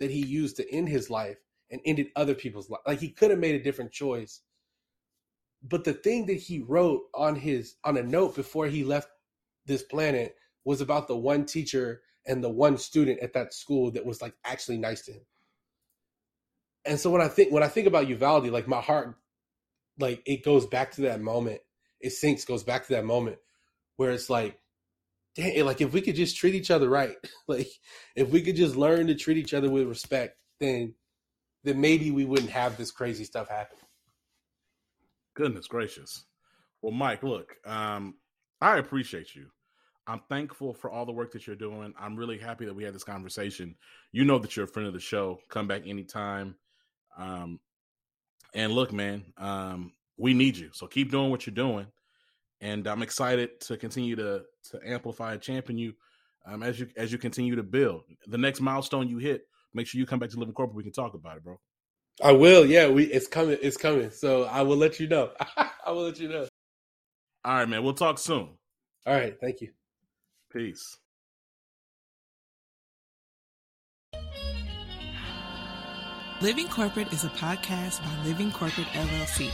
that 0.00 0.10
he 0.10 0.24
used 0.24 0.56
to 0.56 0.70
end 0.70 0.88
his 0.88 1.10
life 1.10 1.38
and 1.70 1.80
ended 1.84 2.08
other 2.16 2.34
people's 2.34 2.70
life. 2.70 2.80
Like 2.86 3.00
he 3.00 3.10
could 3.10 3.30
have 3.30 3.38
made 3.38 3.54
a 3.54 3.62
different 3.62 3.92
choice. 3.92 4.40
But 5.62 5.84
the 5.84 5.94
thing 5.94 6.26
that 6.26 6.34
he 6.34 6.60
wrote 6.60 7.02
on 7.14 7.34
his 7.34 7.76
on 7.84 7.96
a 7.96 8.02
note 8.02 8.36
before 8.36 8.66
he 8.66 8.84
left 8.84 9.08
this 9.66 9.82
planet 9.82 10.36
was 10.64 10.80
about 10.80 11.08
the 11.08 11.16
one 11.16 11.44
teacher 11.44 12.02
and 12.26 12.42
the 12.42 12.50
one 12.50 12.76
student 12.76 13.20
at 13.20 13.32
that 13.32 13.54
school 13.54 13.90
that 13.92 14.06
was 14.06 14.20
like 14.20 14.34
actually 14.44 14.78
nice 14.78 15.02
to 15.02 15.12
him. 15.12 15.26
And 16.84 17.00
so 17.00 17.10
when 17.10 17.20
I 17.20 17.28
think 17.28 17.52
when 17.52 17.62
I 17.62 17.68
think 17.68 17.86
about 17.86 18.08
Uvalde, 18.08 18.46
like 18.46 18.68
my 18.68 18.80
heart 18.80 19.16
like 19.98 20.22
it 20.26 20.44
goes 20.44 20.66
back 20.66 20.92
to 20.92 21.02
that 21.02 21.20
moment. 21.20 21.60
It 22.00 22.10
sinks, 22.10 22.44
goes 22.44 22.62
back 22.62 22.86
to 22.86 22.92
that 22.94 23.04
moment 23.04 23.38
where 23.96 24.10
it's 24.10 24.28
like, 24.28 24.58
damn, 25.34 25.64
like 25.64 25.80
if 25.80 25.92
we 25.92 26.02
could 26.02 26.14
just 26.14 26.36
treat 26.36 26.54
each 26.54 26.70
other 26.70 26.88
right, 26.88 27.16
like 27.48 27.68
if 28.14 28.28
we 28.28 28.42
could 28.42 28.56
just 28.56 28.76
learn 28.76 29.06
to 29.06 29.14
treat 29.14 29.38
each 29.38 29.54
other 29.54 29.70
with 29.70 29.88
respect, 29.88 30.36
then 30.60 30.94
then 31.66 31.80
maybe 31.80 32.10
we 32.10 32.24
wouldn't 32.24 32.50
have 32.50 32.76
this 32.76 32.92
crazy 32.92 33.24
stuff 33.24 33.48
happen. 33.48 33.78
Goodness 35.34 35.66
gracious. 35.66 36.24
Well, 36.80 36.92
Mike, 36.92 37.22
look, 37.22 37.56
um, 37.66 38.14
I 38.60 38.78
appreciate 38.78 39.34
you. 39.34 39.46
I'm 40.06 40.20
thankful 40.28 40.72
for 40.72 40.88
all 40.88 41.04
the 41.04 41.12
work 41.12 41.32
that 41.32 41.46
you're 41.46 41.56
doing. 41.56 41.92
I'm 41.98 42.14
really 42.14 42.38
happy 42.38 42.64
that 42.66 42.74
we 42.74 42.84
had 42.84 42.94
this 42.94 43.02
conversation. 43.02 43.74
You 44.12 44.24
know 44.24 44.38
that 44.38 44.56
you're 44.56 44.66
a 44.66 44.68
friend 44.68 44.86
of 44.86 44.94
the 44.94 45.00
show. 45.00 45.40
Come 45.48 45.66
back 45.66 45.82
anytime. 45.86 46.54
Um, 47.18 47.58
and 48.54 48.72
look, 48.72 48.92
man, 48.92 49.24
um, 49.36 49.92
we 50.16 50.32
need 50.32 50.56
you. 50.56 50.70
So 50.72 50.86
keep 50.86 51.10
doing 51.10 51.30
what 51.30 51.46
you're 51.46 51.54
doing. 51.54 51.88
And 52.60 52.86
I'm 52.86 53.02
excited 53.02 53.60
to 53.62 53.76
continue 53.76 54.14
to 54.16 54.44
to 54.70 54.80
amplify 54.84 55.32
and 55.32 55.42
champion 55.42 55.78
you 55.78 55.94
um, 56.46 56.62
as 56.62 56.78
you 56.78 56.88
as 56.96 57.10
you 57.10 57.18
continue 57.18 57.56
to 57.56 57.62
build. 57.62 58.04
The 58.26 58.38
next 58.38 58.60
milestone 58.60 59.08
you 59.08 59.18
hit, 59.18 59.48
make 59.76 59.86
sure 59.86 59.98
you 59.98 60.06
come 60.06 60.18
back 60.18 60.30
to 60.30 60.38
Living 60.38 60.54
Corporate. 60.54 60.76
We 60.76 60.82
can 60.82 60.92
talk 60.92 61.14
about 61.14 61.36
it, 61.36 61.44
bro. 61.44 61.60
I 62.22 62.32
will. 62.32 62.64
Yeah, 62.64 62.88
we 62.88 63.04
it's 63.04 63.28
coming. 63.28 63.58
It's 63.60 63.76
coming. 63.76 64.10
So 64.10 64.44
I 64.44 64.62
will 64.62 64.76
let 64.76 64.98
you 64.98 65.06
know. 65.06 65.30
I 65.56 65.90
will 65.90 66.04
let 66.04 66.18
you 66.18 66.28
know. 66.28 66.48
All 67.44 67.54
right, 67.54 67.68
man. 67.68 67.84
We'll 67.84 67.94
talk 67.94 68.18
soon. 68.18 68.48
All 69.06 69.14
right. 69.14 69.36
Thank 69.40 69.60
you. 69.60 69.70
Peace. 70.52 70.96
Living 76.42 76.68
Corporate 76.68 77.12
is 77.14 77.24
a 77.24 77.28
podcast 77.28 78.02
by 78.02 78.24
Living 78.28 78.52
Corporate 78.52 78.88
LLC. 78.88 79.50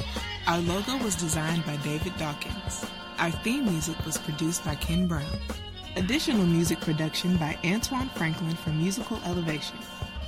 Our 0.48 0.58
logo 0.58 0.96
was 1.04 1.14
designed 1.14 1.64
by 1.64 1.76
David 1.76 2.12
Dawkins. 2.18 2.85
Our 3.18 3.30
theme 3.30 3.66
music 3.66 4.04
was 4.04 4.18
produced 4.18 4.64
by 4.64 4.74
Ken 4.74 5.06
Brown. 5.06 5.38
Additional 5.94 6.44
music 6.44 6.80
production 6.80 7.37
by 7.37 7.56
Antoine 7.64 8.08
Franklin 8.08 8.56
for 8.56 8.70
Musical 8.70 9.20
Elevation. 9.24 9.76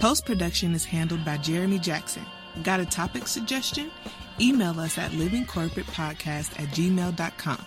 Post 0.01 0.27
production 0.27 0.75
is 0.75 0.85
handled 0.85 1.25
by 1.25 1.39
Jeremy 1.39 1.79
Jackson. 1.79 2.25
Got 2.63 2.81
a 2.81 2.87
topic 2.87 3.27
suggestion? 3.27 3.91
Email 4.41 4.79
us 4.81 4.99
at 4.99 5.13
livingcorporatepodcast 5.13 6.61
at 6.61 6.69
gmail.com. 6.69 7.65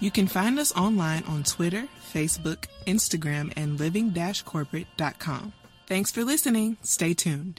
You 0.00 0.10
can 0.10 0.26
find 0.26 0.58
us 0.58 0.74
online 0.76 1.24
on 1.24 1.42
Twitter, 1.42 1.86
Facebook, 2.12 2.64
Instagram, 2.86 3.52
and 3.56 3.78
living-corporate.com. 3.78 5.52
Thanks 5.86 6.10
for 6.10 6.24
listening. 6.24 6.78
Stay 6.82 7.14
tuned. 7.14 7.58